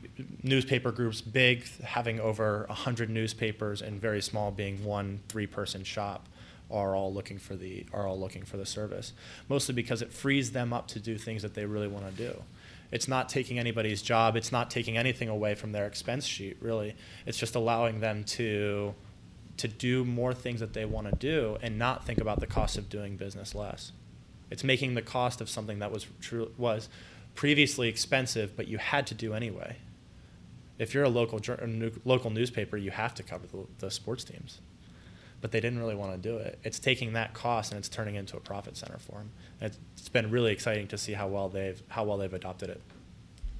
newspaper 0.42 0.92
groups 0.92 1.20
big 1.20 1.66
having 1.80 2.20
over 2.20 2.64
100 2.68 3.08
newspapers 3.08 3.80
and 3.80 4.00
very 4.00 4.20
small 4.20 4.50
being 4.50 4.84
one 4.84 5.20
three 5.28 5.46
person 5.46 5.84
shop 5.84 6.28
are 6.70 6.94
all 6.94 7.12
looking 7.12 7.38
for 7.38 7.56
the 7.56 7.86
are 7.92 8.06
all 8.06 8.18
looking 8.18 8.44
for 8.44 8.56
the 8.56 8.66
service 8.66 9.12
mostly 9.48 9.74
because 9.74 10.02
it 10.02 10.12
frees 10.12 10.52
them 10.52 10.72
up 10.72 10.86
to 10.88 11.00
do 11.00 11.16
things 11.16 11.42
that 11.42 11.54
they 11.54 11.64
really 11.64 11.88
want 11.88 12.06
to 12.06 12.12
do. 12.12 12.42
It's 12.90 13.08
not 13.08 13.28
taking 13.28 13.58
anybody's 13.58 14.02
job 14.02 14.36
it's 14.36 14.52
not 14.52 14.70
taking 14.70 14.96
anything 14.96 15.28
away 15.28 15.54
from 15.54 15.72
their 15.72 15.86
expense 15.86 16.26
sheet 16.26 16.56
really. 16.60 16.94
It's 17.26 17.38
just 17.38 17.54
allowing 17.54 18.00
them 18.00 18.24
to 18.24 18.94
to 19.56 19.68
do 19.68 20.04
more 20.04 20.32
things 20.32 20.60
that 20.60 20.72
they 20.72 20.84
want 20.84 21.08
to 21.08 21.16
do 21.16 21.58
and 21.62 21.78
not 21.78 22.04
think 22.04 22.20
about 22.20 22.40
the 22.40 22.46
cost 22.46 22.78
of 22.78 22.88
doing 22.88 23.16
business 23.16 23.54
less. 23.54 23.92
It's 24.50 24.62
making 24.62 24.94
the 24.94 25.02
cost 25.02 25.40
of 25.40 25.48
something 25.48 25.80
that 25.80 25.90
was 25.90 26.06
true 26.20 26.52
was 26.56 26.88
previously 27.34 27.88
expensive 27.88 28.56
but 28.56 28.68
you 28.68 28.78
had 28.78 29.06
to 29.06 29.14
do 29.14 29.32
anyway. 29.32 29.76
If 30.78 30.94
you're 30.94 31.04
a 31.04 31.08
local 31.08 31.40
local 32.04 32.30
newspaper 32.30 32.76
you 32.76 32.90
have 32.90 33.14
to 33.14 33.22
cover 33.22 33.46
the, 33.46 33.66
the 33.78 33.90
sports 33.90 34.24
teams 34.24 34.60
but 35.40 35.52
they 35.52 35.60
didn't 35.60 35.78
really 35.78 35.94
want 35.94 36.12
to 36.12 36.18
do 36.18 36.36
it. 36.36 36.58
It's 36.64 36.78
taking 36.78 37.12
that 37.12 37.34
cost 37.34 37.72
and 37.72 37.78
it's 37.78 37.88
turning 37.88 38.16
into 38.16 38.36
a 38.36 38.40
profit 38.40 38.76
center 38.76 38.98
for 38.98 39.18
them. 39.18 39.30
And 39.60 39.76
it's 39.96 40.08
been 40.08 40.30
really 40.30 40.52
exciting 40.52 40.88
to 40.88 40.98
see 40.98 41.12
how 41.12 41.28
well 41.28 41.48
they've 41.48 41.80
how 41.88 42.04
well 42.04 42.18
they've 42.18 42.32
adopted 42.32 42.70
it. 42.70 42.80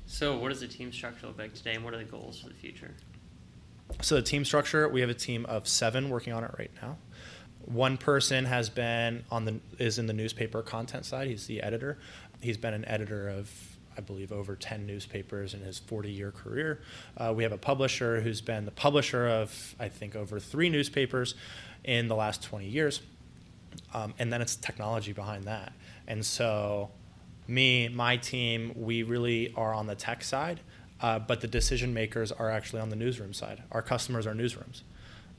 So, 0.06 0.36
what 0.38 0.48
does 0.48 0.60
the 0.60 0.68
team 0.68 0.92
structure 0.92 1.26
look 1.26 1.38
like 1.38 1.54
today, 1.54 1.74
and 1.74 1.84
what 1.84 1.92
are 1.92 1.98
the 1.98 2.04
goals 2.04 2.40
for 2.40 2.48
the 2.48 2.54
future? 2.54 2.94
So, 4.00 4.14
the 4.16 4.22
team 4.22 4.44
structure 4.44 4.88
we 4.88 5.00
have 5.00 5.10
a 5.10 5.14
team 5.14 5.46
of 5.46 5.68
seven 5.68 6.08
working 6.08 6.32
on 6.32 6.44
it 6.44 6.50
right 6.58 6.70
now. 6.82 6.96
One 7.64 7.98
person 7.98 8.46
has 8.46 8.70
been 8.70 9.24
on 9.30 9.44
the 9.44 9.60
is 9.78 9.98
in 9.98 10.06
the 10.06 10.12
newspaper 10.12 10.62
content 10.62 11.04
side. 11.04 11.28
He's 11.28 11.46
the 11.46 11.62
editor. 11.62 11.98
He's 12.40 12.56
been 12.56 12.74
an 12.74 12.84
editor 12.86 13.28
of 13.28 13.50
I 13.98 14.00
believe, 14.00 14.30
over 14.30 14.54
10 14.54 14.86
newspapers 14.86 15.54
in 15.54 15.60
his 15.60 15.80
40 15.80 16.10
year 16.10 16.30
career. 16.30 16.80
Uh, 17.16 17.34
we 17.36 17.42
have 17.42 17.52
a 17.52 17.58
publisher 17.58 18.20
who's 18.20 18.40
been 18.40 18.64
the 18.64 18.70
publisher 18.70 19.26
of, 19.26 19.74
I 19.80 19.88
think, 19.88 20.14
over 20.14 20.38
three 20.38 20.70
newspapers 20.70 21.34
in 21.88 22.06
the 22.06 22.14
last 22.14 22.42
20 22.42 22.66
years. 22.66 23.00
Um, 23.94 24.12
and 24.18 24.30
then 24.30 24.42
it's 24.42 24.56
technology 24.56 25.14
behind 25.14 25.44
that. 25.44 25.72
And 26.06 26.24
so, 26.24 26.90
me, 27.46 27.88
my 27.88 28.18
team, 28.18 28.72
we 28.76 29.02
really 29.02 29.54
are 29.56 29.72
on 29.72 29.86
the 29.86 29.94
tech 29.94 30.22
side, 30.22 30.60
uh, 31.00 31.18
but 31.18 31.40
the 31.40 31.46
decision 31.46 31.94
makers 31.94 32.30
are 32.30 32.50
actually 32.50 32.82
on 32.82 32.90
the 32.90 32.96
newsroom 32.96 33.32
side. 33.32 33.62
Our 33.72 33.80
customers 33.80 34.26
are 34.26 34.34
newsrooms. 34.34 34.82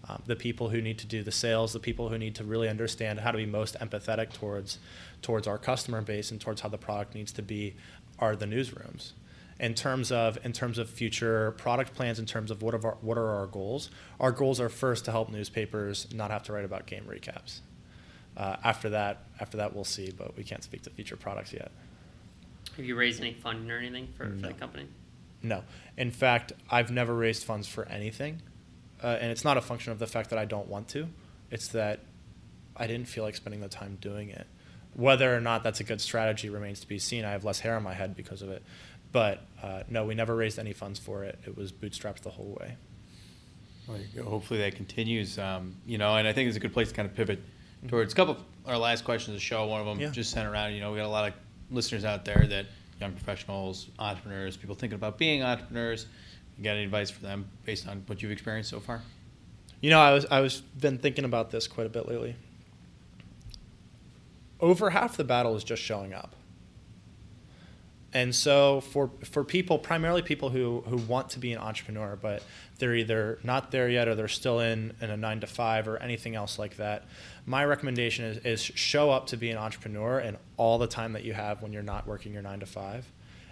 Um, 0.07 0.23
the 0.25 0.35
people 0.35 0.69
who 0.69 0.81
need 0.81 0.97
to 0.99 1.05
do 1.05 1.21
the 1.21 1.31
sales, 1.31 1.73
the 1.73 1.79
people 1.79 2.09
who 2.09 2.17
need 2.17 2.33
to 2.35 2.43
really 2.43 2.67
understand 2.67 3.19
how 3.19 3.29
to 3.29 3.37
be 3.37 3.45
most 3.45 3.77
empathetic 3.79 4.33
towards 4.33 4.79
towards 5.21 5.45
our 5.45 5.57
customer 5.57 6.01
base 6.01 6.31
and 6.31 6.41
towards 6.41 6.61
how 6.61 6.69
the 6.69 6.77
product 6.77 7.13
needs 7.13 7.31
to 7.33 7.43
be 7.43 7.75
are 8.17 8.35
the 8.35 8.45
newsrooms. 8.45 9.11
In 9.59 9.73
terms 9.73 10.11
of 10.11 10.37
in 10.45 10.53
terms 10.53 10.77
of 10.77 10.89
future 10.89 11.51
product 11.51 11.93
plans, 11.93 12.17
in 12.17 12.25
terms 12.25 12.49
of 12.49 12.61
what 12.61 12.73
are 12.73 12.85
our, 12.85 12.97
what 13.01 13.17
are 13.17 13.27
our 13.27 13.47
goals? 13.47 13.89
Our 14.19 14.31
goals 14.31 14.59
are 14.61 14.69
first 14.69 15.05
to 15.05 15.11
help 15.11 15.29
newspapers 15.29 16.07
not 16.13 16.31
have 16.31 16.43
to 16.43 16.53
write 16.53 16.63
about 16.65 16.85
game 16.85 17.03
recaps. 17.05 17.59
uh, 18.37 18.55
after 18.63 18.89
that, 18.91 19.25
after 19.39 19.57
that, 19.57 19.75
we'll 19.75 19.83
see. 19.83 20.11
But 20.11 20.37
we 20.37 20.43
can't 20.43 20.63
speak 20.63 20.83
to 20.83 20.89
future 20.89 21.17
products 21.17 21.51
yet. 21.51 21.71
Have 22.77 22.85
you 22.85 22.95
raised 22.95 23.19
any 23.19 23.33
funding 23.33 23.69
or 23.69 23.77
anything 23.77 24.07
for, 24.15 24.25
for 24.25 24.47
the 24.47 24.53
company? 24.53 24.87
No. 25.43 25.63
In 25.97 26.11
fact, 26.11 26.53
I've 26.69 26.91
never 26.91 27.13
raised 27.13 27.43
funds 27.43 27.67
for 27.67 27.85
anything. 27.87 28.41
Uh, 29.03 29.17
and 29.19 29.31
it's 29.31 29.43
not 29.43 29.57
a 29.57 29.61
function 29.61 29.91
of 29.91 29.99
the 29.99 30.07
fact 30.07 30.29
that 30.29 30.39
I 30.39 30.45
don't 30.45 30.67
want 30.67 30.87
to. 30.89 31.07
It's 31.51 31.69
that 31.69 31.99
I 32.77 32.87
didn't 32.87 33.07
feel 33.07 33.23
like 33.25 33.35
spending 33.35 33.59
the 33.61 33.69
time 33.69 33.97
doing 33.99 34.29
it. 34.29 34.47
Whether 34.93 35.35
or 35.35 35.39
not 35.39 35.63
that's 35.63 35.79
a 35.79 35.83
good 35.83 36.01
strategy 36.01 36.49
remains 36.49 36.79
to 36.81 36.87
be 36.87 36.99
seen. 36.99 37.23
I 37.25 37.31
have 37.31 37.43
less 37.45 37.59
hair 37.59 37.75
on 37.75 37.83
my 37.83 37.93
head 37.93 38.15
because 38.15 38.41
of 38.41 38.49
it. 38.49 38.63
But 39.11 39.41
uh, 39.63 39.83
no, 39.89 40.05
we 40.05 40.13
never 40.15 40.35
raised 40.35 40.59
any 40.59 40.73
funds 40.73 40.99
for 40.99 41.23
it. 41.23 41.39
It 41.45 41.57
was 41.57 41.71
bootstrapped 41.71 42.19
the 42.21 42.29
whole 42.29 42.55
way. 42.59 42.75
Well, 43.87 43.97
there 43.97 44.05
you 44.15 44.21
go. 44.23 44.29
Hopefully 44.29 44.59
that 44.59 44.75
continues. 44.75 45.39
Um, 45.39 45.75
you 45.87 45.97
know, 45.97 46.15
and 46.15 46.27
I 46.27 46.33
think 46.33 46.47
it's 46.47 46.57
a 46.57 46.59
good 46.59 46.73
place 46.73 46.89
to 46.89 46.93
kind 46.93 47.07
of 47.09 47.15
pivot 47.15 47.39
towards 47.87 48.13
a 48.13 48.15
couple 48.15 48.35
of 48.35 48.43
our 48.67 48.77
last 48.77 49.03
questions 49.03 49.29
of 49.29 49.33
the 49.35 49.39
show. 49.39 49.65
One 49.65 49.81
of 49.81 49.87
them 49.87 49.99
Yeah. 49.99 50.09
just 50.11 50.31
sent 50.31 50.47
around. 50.47 50.73
You 50.73 50.81
know, 50.81 50.91
we 50.91 50.97
got 50.99 51.05
a 51.05 51.07
lot 51.07 51.27
of 51.29 51.33
listeners 51.71 52.05
out 52.05 52.23
there 52.23 52.45
that 52.47 52.67
young 53.01 53.13
professionals, 53.13 53.87
entrepreneurs, 53.97 54.57
people 54.57 54.75
thinking 54.75 54.95
about 54.95 55.17
being 55.17 55.41
entrepreneurs. 55.41 56.05
You 56.57 56.63
got 56.65 56.71
any 56.75 56.83
advice 56.83 57.09
for 57.09 57.21
them 57.21 57.49
based 57.65 57.87
on 57.87 58.03
what 58.05 58.21
you've 58.21 58.31
experienced 58.31 58.69
so 58.69 58.79
far? 58.79 59.01
You 59.81 59.89
know, 59.89 59.99
I 60.01 60.13
was 60.13 60.25
I 60.29 60.41
was 60.41 60.59
been 60.61 60.97
thinking 60.99 61.23
about 61.25 61.49
this 61.51 61.67
quite 61.67 61.87
a 61.87 61.89
bit 61.89 62.07
lately. 62.07 62.35
Over 64.59 64.89
half 64.89 65.15
the 65.17 65.23
battle 65.23 65.55
is 65.55 65.63
just 65.63 65.81
showing 65.81 66.13
up. 66.13 66.35
And 68.13 68.33
so 68.33 68.81
for 68.81 69.11
for 69.23 69.43
people, 69.43 69.77
primarily 69.77 70.21
people 70.21 70.49
who 70.49 70.81
who 70.87 70.97
want 70.97 71.29
to 71.31 71.39
be 71.39 71.53
an 71.53 71.59
entrepreneur, 71.59 72.17
but 72.19 72.43
they're 72.79 72.95
either 72.95 73.37
not 73.43 73.71
there 73.71 73.87
yet 73.87 74.07
or 74.07 74.15
they're 74.15 74.27
still 74.27 74.59
in, 74.59 74.93
in 75.01 75.11
a 75.11 75.17
nine 75.17 75.41
to 75.41 75.47
five 75.47 75.87
or 75.87 75.97
anything 75.97 76.35
else 76.35 76.57
like 76.57 76.77
that, 76.77 77.05
my 77.45 77.63
recommendation 77.63 78.25
is, 78.25 78.37
is 78.39 78.61
show 78.61 79.11
up 79.11 79.27
to 79.27 79.37
be 79.37 79.51
an 79.51 79.57
entrepreneur 79.57 80.17
and 80.17 80.37
all 80.57 80.77
the 80.77 80.87
time 80.87 81.13
that 81.13 81.23
you 81.23 81.33
have 81.33 81.61
when 81.61 81.71
you're 81.71 81.83
not 81.83 82.07
working 82.07 82.33
your 82.33 82.41
nine 82.41 82.59
to 82.61 82.65
five. 82.65 83.05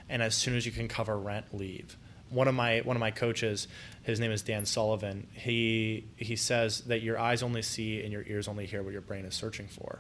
And 0.10 0.24
as 0.24 0.34
soon 0.34 0.56
as 0.56 0.66
you 0.66 0.72
can 0.72 0.88
cover 0.88 1.18
rent, 1.18 1.54
leave. 1.54 1.98
One 2.30 2.48
of 2.48 2.56
my 2.56 2.80
one 2.80 2.96
of 2.96 3.00
my 3.00 3.12
coaches, 3.12 3.68
his 4.04 4.20
name 4.20 4.32
is 4.32 4.42
Dan 4.42 4.66
Sullivan. 4.66 5.28
He 5.34 6.06
he 6.16 6.36
says 6.36 6.82
that 6.82 7.04
your 7.04 7.20
eyes 7.20 7.44
only 7.44 7.62
see 7.62 8.02
and 8.02 8.12
your 8.12 8.24
ears 8.26 8.48
only 8.48 8.66
hear 8.66 8.82
what 8.82 8.92
your 8.92 9.02
brain 9.02 9.26
is 9.26 9.36
searching 9.36 9.68
for. 9.68 10.00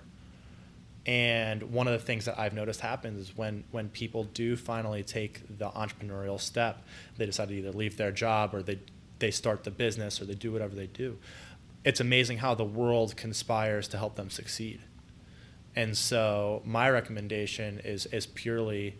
And 1.08 1.72
one 1.72 1.88
of 1.88 1.93
the 1.93 2.06
things 2.06 2.26
that 2.26 2.38
I've 2.38 2.54
noticed 2.54 2.82
happens 2.82 3.30
is 3.30 3.38
when, 3.38 3.63
when 3.72 3.88
people 3.88 4.26
do 4.26 4.58
finally 4.58 5.04
take 5.04 5.58
the 5.58 5.70
entrepreneurial 5.70 6.39
step, 6.39 6.84
they 7.15 7.26
decide 7.26 7.48
to 7.48 7.56
either 7.56 7.72
leave 7.72 7.96
their 7.96 8.12
job 8.12 8.54
or 8.54 8.62
they, 8.62 8.80
they 9.20 9.32
start 9.32 9.63
the 9.63 9.72
business 9.72 10.22
or 10.22 10.26
they 10.26 10.36
do 10.36 10.52
whatever 10.52 10.76
they 10.76 10.88
do. 10.88 11.17
It's 11.86 12.02
amazing 12.02 12.39
how 12.39 12.56
the 12.56 12.65
world 12.65 13.15
conspires 13.15 13.88
to 13.89 13.98
help 13.98 14.15
them 14.15 14.30
succeed. 14.30 14.82
And 15.78 15.98
so 15.98 16.62
my 16.65 16.89
recommendation 16.89 17.80
is, 17.86 18.06
is 18.08 18.26
purely 18.26 18.96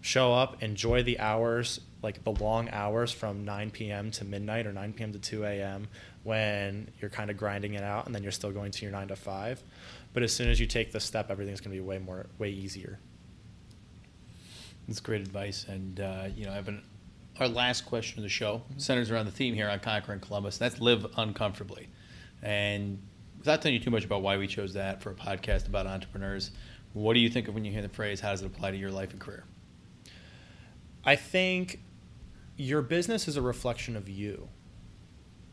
show 0.00 0.32
up, 0.32 0.60
enjoy 0.62 1.04
the 1.04 1.20
hours, 1.20 1.80
like 2.02 2.24
the 2.24 2.32
long 2.32 2.68
hours 2.70 3.12
from 3.12 3.44
9 3.44 3.70
p.m. 3.70 4.10
to 4.12 4.24
midnight 4.24 4.66
or 4.66 4.72
9 4.72 4.92
p.m. 4.92 5.12
to 5.12 5.18
2 5.18 5.44
a.m. 5.44 5.88
when 6.22 6.90
you're 7.00 7.10
kind 7.10 7.30
of 7.30 7.36
grinding 7.36 7.74
it 7.74 7.82
out 7.82 8.06
and 8.06 8.14
then 8.14 8.22
you're 8.22 8.32
still 8.32 8.52
going 8.52 8.70
to 8.72 8.82
your 8.82 8.92
9 8.92 9.08
to 9.08 9.16
5. 9.16 9.62
But 10.18 10.24
as 10.24 10.32
soon 10.32 10.48
as 10.48 10.58
you 10.58 10.66
take 10.66 10.90
the 10.90 10.98
step, 10.98 11.30
everything's 11.30 11.60
going 11.60 11.76
to 11.76 11.80
be 11.80 11.88
way 11.88 11.98
more, 11.98 12.26
way 12.38 12.50
easier. 12.50 12.98
That's 14.88 14.98
great 14.98 15.20
advice. 15.20 15.64
And, 15.68 16.00
uh, 16.00 16.30
you 16.34 16.44
know, 16.44 16.52
Evan, 16.52 16.82
our 17.38 17.46
last 17.46 17.86
question 17.86 18.18
of 18.18 18.24
the 18.24 18.28
show 18.28 18.62
centers 18.78 19.12
around 19.12 19.26
the 19.26 19.30
theme 19.30 19.54
here 19.54 19.68
on 19.68 19.78
Conquering 19.78 20.18
Columbus. 20.18 20.58
That's 20.58 20.80
live 20.80 21.06
uncomfortably. 21.16 21.88
And 22.42 23.00
without 23.38 23.62
telling 23.62 23.74
you 23.74 23.80
too 23.80 23.92
much 23.92 24.04
about 24.04 24.22
why 24.22 24.36
we 24.36 24.48
chose 24.48 24.74
that 24.74 25.00
for 25.04 25.12
a 25.12 25.14
podcast 25.14 25.68
about 25.68 25.86
entrepreneurs, 25.86 26.50
what 26.94 27.14
do 27.14 27.20
you 27.20 27.28
think 27.28 27.46
of 27.46 27.54
when 27.54 27.64
you 27.64 27.70
hear 27.70 27.82
the 27.82 27.88
phrase? 27.88 28.18
How 28.18 28.32
does 28.32 28.42
it 28.42 28.46
apply 28.46 28.72
to 28.72 28.76
your 28.76 28.90
life 28.90 29.12
and 29.12 29.20
career? 29.20 29.44
I 31.04 31.14
think 31.14 31.78
your 32.56 32.82
business 32.82 33.28
is 33.28 33.36
a 33.36 33.42
reflection 33.42 33.94
of 33.94 34.08
you, 34.08 34.48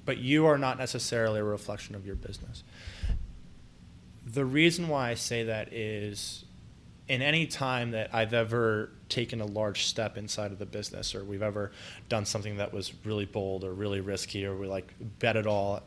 but 0.05 0.17
you 0.17 0.47
are 0.47 0.57
not 0.57 0.79
necessarily 0.79 1.39
a 1.39 1.43
reflection 1.43 1.93
of 1.93 2.03
your 2.03 2.15
business. 2.15 2.63
The 4.25 4.45
reason 4.45 4.87
why 4.87 5.11
I 5.11 5.13
say 5.15 5.43
that 5.43 5.71
is 5.73 6.45
in 7.07 7.21
any 7.21 7.45
time 7.45 7.91
that 7.91 8.09
I've 8.13 8.33
ever 8.33 8.89
taken 9.09 9.39
a 9.41 9.45
large 9.45 9.85
step 9.85 10.17
inside 10.17 10.51
of 10.51 10.59
the 10.59 10.65
business 10.65 11.13
or 11.13 11.23
we've 11.23 11.43
ever 11.43 11.71
done 12.09 12.25
something 12.25 12.57
that 12.57 12.73
was 12.73 12.93
really 13.03 13.25
bold 13.25 13.63
or 13.63 13.73
really 13.73 14.01
risky 14.01 14.45
or 14.45 14.55
we 14.55 14.67
like 14.67 14.91
bet 15.19 15.35
it 15.35 15.45
all 15.45 15.83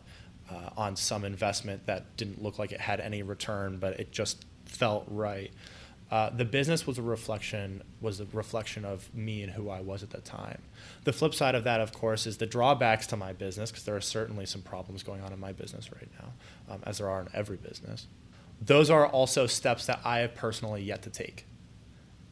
uh, 0.50 0.70
on 0.76 0.94
some 0.94 1.24
investment 1.24 1.86
that 1.86 2.16
didn't 2.16 2.40
look 2.40 2.58
like 2.58 2.70
it 2.70 2.80
had 2.80 3.00
any 3.00 3.22
return 3.22 3.78
but 3.78 3.98
it 3.98 4.12
just 4.12 4.44
felt 4.66 5.04
right 5.08 5.50
uh, 6.10 6.30
the 6.30 6.44
business 6.44 6.86
was 6.86 6.96
a 6.98 7.02
reflection 7.02 7.82
was 8.00 8.20
a 8.20 8.26
reflection 8.32 8.84
of 8.84 9.12
me 9.14 9.42
and 9.42 9.52
who 9.52 9.68
I 9.68 9.80
was 9.80 10.02
at 10.02 10.10
the 10.10 10.22
time. 10.22 10.62
The 11.04 11.12
flip 11.12 11.34
side 11.34 11.54
of 11.54 11.64
that, 11.64 11.82
of 11.82 11.92
course, 11.92 12.26
is 12.26 12.38
the 12.38 12.46
drawbacks 12.46 13.06
to 13.08 13.16
my 13.16 13.34
business 13.34 13.70
because 13.70 13.84
there 13.84 13.96
are 13.96 14.00
certainly 14.00 14.46
some 14.46 14.62
problems 14.62 15.02
going 15.02 15.20
on 15.20 15.34
in 15.34 15.40
my 15.40 15.52
business 15.52 15.92
right 15.92 16.08
now, 16.18 16.74
um, 16.74 16.82
as 16.84 16.98
there 16.98 17.10
are 17.10 17.20
in 17.20 17.28
every 17.34 17.58
business. 17.58 18.06
Those 18.60 18.90
are 18.90 19.06
also 19.06 19.46
steps 19.46 19.86
that 19.86 20.00
I 20.04 20.18
have 20.18 20.34
personally 20.34 20.82
yet 20.82 21.02
to 21.02 21.10
take. 21.10 21.46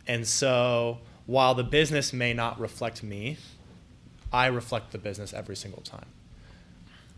And 0.06 0.26
so, 0.26 0.98
while 1.26 1.54
the 1.54 1.64
business 1.64 2.12
may 2.12 2.32
not 2.32 2.60
reflect 2.60 3.02
me, 3.02 3.38
I 4.32 4.46
reflect 4.46 4.92
the 4.92 4.98
business 4.98 5.32
every 5.32 5.56
single 5.56 5.82
time. 5.82 6.06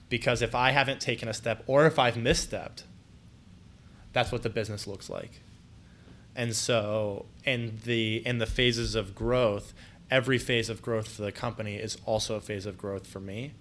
Because 0.08 0.40
if 0.40 0.54
I 0.54 0.70
haven't 0.70 1.00
taken 1.00 1.28
a 1.28 1.34
step 1.34 1.62
or 1.66 1.86
if 1.86 1.98
I've 1.98 2.14
misstepped, 2.14 2.84
that's 4.12 4.32
what 4.32 4.42
the 4.42 4.50
business 4.50 4.86
looks 4.86 5.10
like 5.10 5.40
and 6.38 6.54
so 6.54 7.26
in 7.44 7.78
the 7.84 8.24
in 8.24 8.38
the 8.38 8.46
phases 8.46 8.94
of 8.94 9.14
growth 9.14 9.74
every 10.10 10.38
phase 10.38 10.70
of 10.70 10.80
growth 10.80 11.08
for 11.08 11.22
the 11.22 11.32
company 11.32 11.74
is 11.74 11.98
also 12.06 12.36
a 12.36 12.40
phase 12.40 12.64
of 12.64 12.78
growth 12.78 13.06
for 13.06 13.20
me 13.20 13.52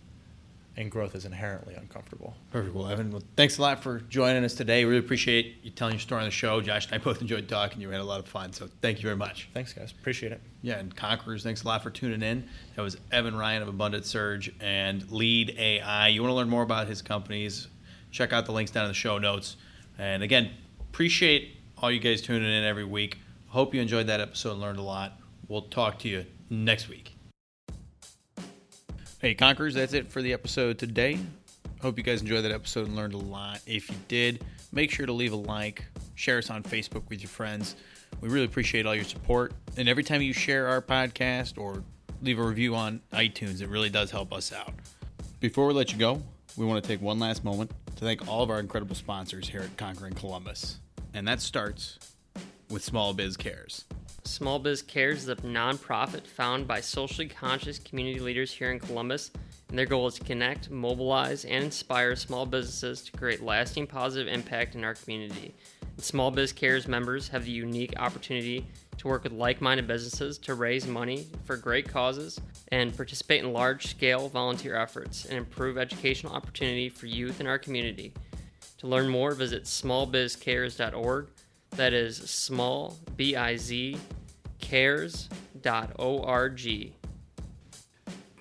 and 0.77 0.91
growth 0.91 1.15
is 1.15 1.25
inherently 1.25 1.73
uncomfortable 1.73 2.35
Perfect. 2.51 2.75
Well, 2.75 2.87
Evan, 2.87 3.11
well, 3.11 3.23
thanks 3.35 3.57
a 3.57 3.61
lot 3.61 3.81
for 3.81 3.99
joining 4.01 4.43
us 4.43 4.53
today. 4.53 4.85
Really 4.85 4.99
appreciate 4.99 5.57
you 5.63 5.71
telling 5.71 5.95
your 5.95 5.99
story 5.99 6.21
on 6.21 6.27
the 6.27 6.31
show. 6.31 6.61
Josh 6.61 6.85
and 6.85 6.95
I 6.95 7.03
both 7.03 7.19
enjoyed 7.19 7.49
talking. 7.49 7.81
You 7.81 7.89
had 7.89 7.99
a 7.99 8.03
lot 8.03 8.19
of 8.19 8.27
fun. 8.27 8.53
So 8.53 8.69
thank 8.81 8.99
you 8.99 9.03
very 9.03 9.15
much. 9.15 9.49
thanks 9.53 9.73
guys 9.73 9.91
appreciate 9.91 10.31
it 10.31 10.41
Yeah, 10.61 10.77
and 10.77 10.95
Conquerors, 10.95 11.43
thanks 11.43 11.63
a 11.63 11.67
lot 11.67 11.83
for 11.83 11.89
tuning 11.89 12.21
in. 12.21 12.47
That 12.75 12.83
was 12.83 12.97
Evan 13.11 13.35
Ryan 13.35 13.63
of 13.63 13.67
Abundant 13.67 14.05
Surge 14.05 14.53
and 14.61 15.03
Lede 15.11 15.57
AI. 15.57 16.07
You 16.09 16.21
want 16.21 16.31
to 16.31 16.35
learn 16.35 16.49
more 16.49 16.63
about 16.63 16.87
his 16.87 17.01
companies, 17.01 17.67
check 18.11 18.31
out 18.31 18.45
the 18.45 18.51
links 18.53 18.71
down 18.71 18.85
in 18.85 18.89
the 18.89 18.95
show 18.95 19.17
notes. 19.17 19.57
And 19.97 20.23
again, 20.23 20.51
appreciate 20.79 21.57
all 21.79 21.91
you 21.91 21.99
guys 21.99 22.21
tuning 22.21 22.51
in 22.51 22.63
every 22.63 22.85
week. 22.85 23.17
Hope 23.47 23.73
you 23.73 23.81
enjoyed 23.81 24.07
that 24.07 24.21
episode 24.21 24.51
and 24.51 24.61
learned 24.61 24.79
a 24.79 24.83
lot. 24.83 25.19
We'll 25.47 25.63
talk 25.63 25.99
to 25.99 26.09
you 26.09 26.25
next 26.49 26.89
week. 26.89 27.16
Hey, 29.19 29.33
Conquerors, 29.33 29.73
that's 29.73 29.93
it 29.93 30.11
for 30.11 30.21
the 30.21 30.31
episode 30.31 30.77
today. 30.77 31.17
Hope 31.81 31.97
you 31.97 32.03
guys 32.03 32.21
enjoyed 32.21 32.43
that 32.43 32.51
episode 32.51 32.85
and 32.85 32.95
learned 32.95 33.15
a 33.15 33.17
lot. 33.17 33.61
If 33.65 33.89
you 33.89 33.95
did, 34.07 34.45
make 34.71 34.91
sure 34.91 35.07
to 35.07 35.11
leave 35.11 35.33
a 35.33 35.37
like, 35.37 35.83
share 36.13 36.37
us 36.37 36.51
on 36.51 36.61
Facebook 36.61 37.09
with 37.09 37.21
your 37.21 37.29
friends. 37.29 37.75
We 38.21 38.29
really 38.29 38.45
appreciate 38.45 38.85
all 38.85 38.93
your 38.93 39.03
support. 39.03 39.53
And 39.75 39.89
every 39.89 40.03
time 40.03 40.21
you 40.21 40.33
share 40.33 40.67
our 40.67 40.83
podcast 40.83 41.57
or 41.57 41.83
leave 42.21 42.37
a 42.37 42.43
review 42.43 42.75
on 42.75 43.01
iTunes, 43.11 43.59
it 43.63 43.69
really 43.69 43.89
does 43.89 44.11
help 44.11 44.31
us 44.31 44.53
out. 44.53 44.75
Before 45.39 45.65
we 45.65 45.73
let 45.73 45.91
you 45.91 45.97
go, 45.97 46.21
we 46.55 46.67
want 46.67 46.83
to 46.83 46.87
take 46.87 47.01
one 47.01 47.17
last 47.17 47.43
moment 47.43 47.71
to 47.95 48.05
thank 48.05 48.27
all 48.27 48.43
of 48.43 48.51
our 48.51 48.59
incredible 48.59 48.95
sponsors 48.95 49.49
here 49.49 49.61
at 49.61 49.75
Conquering 49.77 50.13
Columbus. 50.13 50.77
And 51.15 51.27
that 51.27 51.41
starts 51.41 51.97
with 52.69 52.83
Small 52.83 53.13
Biz 53.13 53.37
Cares. 53.37 53.85
Small 54.23 54.59
Biz 54.59 54.81
Cares 54.81 55.23
is 55.23 55.29
a 55.29 55.35
nonprofit 55.37 56.27
founded 56.27 56.67
by 56.67 56.81
socially 56.81 57.27
conscious 57.27 57.79
community 57.79 58.19
leaders 58.19 58.51
here 58.51 58.71
in 58.71 58.79
Columbus, 58.79 59.31
and 59.69 59.79
their 59.79 59.85
goal 59.85 60.07
is 60.07 60.15
to 60.15 60.23
connect, 60.23 60.69
mobilize, 60.69 61.45
and 61.45 61.63
inspire 61.63 62.15
small 62.15 62.45
businesses 62.45 63.01
to 63.03 63.11
create 63.13 63.41
lasting 63.41 63.87
positive 63.87 64.27
impact 64.31 64.75
in 64.75 64.83
our 64.83 64.95
community. 64.95 65.55
And 65.81 66.03
Small 66.03 66.29
Biz 66.29 66.51
Cares 66.53 66.87
members 66.87 67.29
have 67.29 67.45
the 67.45 67.51
unique 67.51 67.93
opportunity 67.97 68.65
to 68.97 69.07
work 69.07 69.23
with 69.23 69.33
like 69.33 69.61
minded 69.61 69.87
businesses 69.87 70.37
to 70.39 70.55
raise 70.55 70.87
money 70.87 71.27
for 71.45 71.55
great 71.55 71.87
causes 71.87 72.39
and 72.69 72.95
participate 72.95 73.43
in 73.43 73.53
large 73.53 73.87
scale 73.87 74.27
volunteer 74.27 74.75
efforts 74.75 75.25
and 75.25 75.37
improve 75.37 75.77
educational 75.77 76.33
opportunity 76.33 76.89
for 76.89 77.05
youth 77.05 77.39
in 77.39 77.47
our 77.47 77.59
community. 77.59 78.13
To 78.79 78.87
learn 78.87 79.07
more, 79.07 79.31
visit 79.33 79.63
smallbizcares.org. 79.63 81.27
That 81.71 81.93
is 81.93 82.17
small, 82.17 82.97
B 83.15 83.35
I 83.35 83.57
Z, 83.57 83.97
cares.org. 84.59 85.31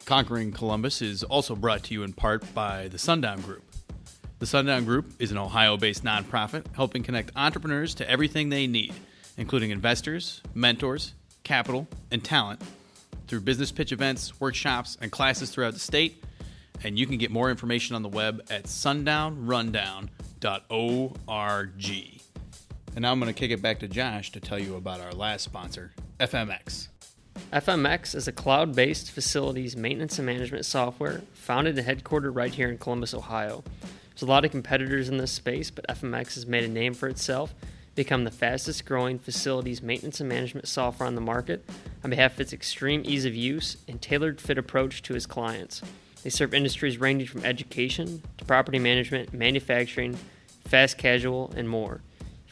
Conquering 0.04 0.52
Columbus 0.52 1.02
is 1.02 1.22
also 1.24 1.56
brought 1.56 1.82
to 1.84 1.94
you 1.94 2.02
in 2.02 2.12
part 2.12 2.54
by 2.54 2.88
the 2.88 2.98
Sundown 2.98 3.40
Group. 3.40 3.64
The 4.38 4.46
Sundown 4.46 4.84
Group 4.84 5.12
is 5.18 5.32
an 5.32 5.38
Ohio 5.38 5.76
based 5.76 6.04
nonprofit 6.04 6.64
helping 6.74 7.02
connect 7.02 7.32
entrepreneurs 7.36 7.94
to 7.96 8.08
everything 8.08 8.48
they 8.48 8.66
need, 8.66 8.94
including 9.36 9.70
investors, 9.70 10.42
mentors, 10.54 11.14
capital, 11.42 11.88
and 12.10 12.22
talent 12.22 12.62
through 13.26 13.40
business 13.40 13.72
pitch 13.72 13.92
events, 13.92 14.38
workshops, 14.40 14.96
and 15.00 15.10
classes 15.10 15.50
throughout 15.50 15.74
the 15.74 15.80
state. 15.80 16.22
And 16.84 16.98
you 16.98 17.06
can 17.06 17.18
get 17.18 17.30
more 17.30 17.50
information 17.50 17.96
on 17.96 18.02
the 18.02 18.08
web 18.08 18.42
at 18.50 18.64
sundownrundown.com. 18.64 20.10
And 22.96 23.02
now 23.02 23.12
I'm 23.12 23.20
going 23.20 23.32
to 23.32 23.38
kick 23.38 23.50
it 23.50 23.60
back 23.60 23.80
to 23.80 23.88
Josh 23.88 24.32
to 24.32 24.40
tell 24.40 24.58
you 24.58 24.74
about 24.74 25.02
our 25.02 25.12
last 25.12 25.42
sponsor, 25.42 25.92
FMX. 26.18 26.88
FMX 27.52 28.14
is 28.14 28.26
a 28.26 28.32
cloud 28.32 28.74
based 28.74 29.10
facilities 29.10 29.76
maintenance 29.76 30.18
and 30.18 30.24
management 30.24 30.64
software 30.64 31.20
founded 31.34 31.78
and 31.78 31.86
headquartered 31.86 32.34
right 32.34 32.54
here 32.54 32.70
in 32.70 32.78
Columbus, 32.78 33.12
Ohio. 33.12 33.62
There's 34.08 34.22
a 34.22 34.26
lot 34.26 34.46
of 34.46 34.50
competitors 34.50 35.10
in 35.10 35.18
this 35.18 35.30
space, 35.30 35.70
but 35.70 35.86
FMX 35.88 36.36
has 36.36 36.46
made 36.46 36.64
a 36.64 36.68
name 36.68 36.94
for 36.94 37.06
itself, 37.06 37.54
become 37.94 38.24
the 38.24 38.30
fastest 38.30 38.86
growing 38.86 39.18
facilities 39.18 39.82
maintenance 39.82 40.20
and 40.20 40.28
management 40.30 40.66
software 40.66 41.06
on 41.06 41.16
the 41.16 41.20
market 41.20 41.68
on 42.02 42.08
behalf 42.08 42.32
of 42.32 42.40
its 42.40 42.54
extreme 42.54 43.02
ease 43.04 43.26
of 43.26 43.34
use 43.34 43.76
and 43.86 44.00
tailored 44.00 44.40
fit 44.40 44.56
approach 44.56 45.02
to 45.02 45.14
its 45.14 45.26
clients. 45.26 45.82
They 46.22 46.30
serve 46.30 46.54
industries 46.54 46.96
ranging 46.96 47.28
from 47.28 47.44
education 47.44 48.22
to 48.38 48.46
property 48.46 48.78
management, 48.78 49.34
manufacturing, 49.34 50.16
fast 50.64 50.96
casual, 50.96 51.52
and 51.54 51.68
more. 51.68 52.00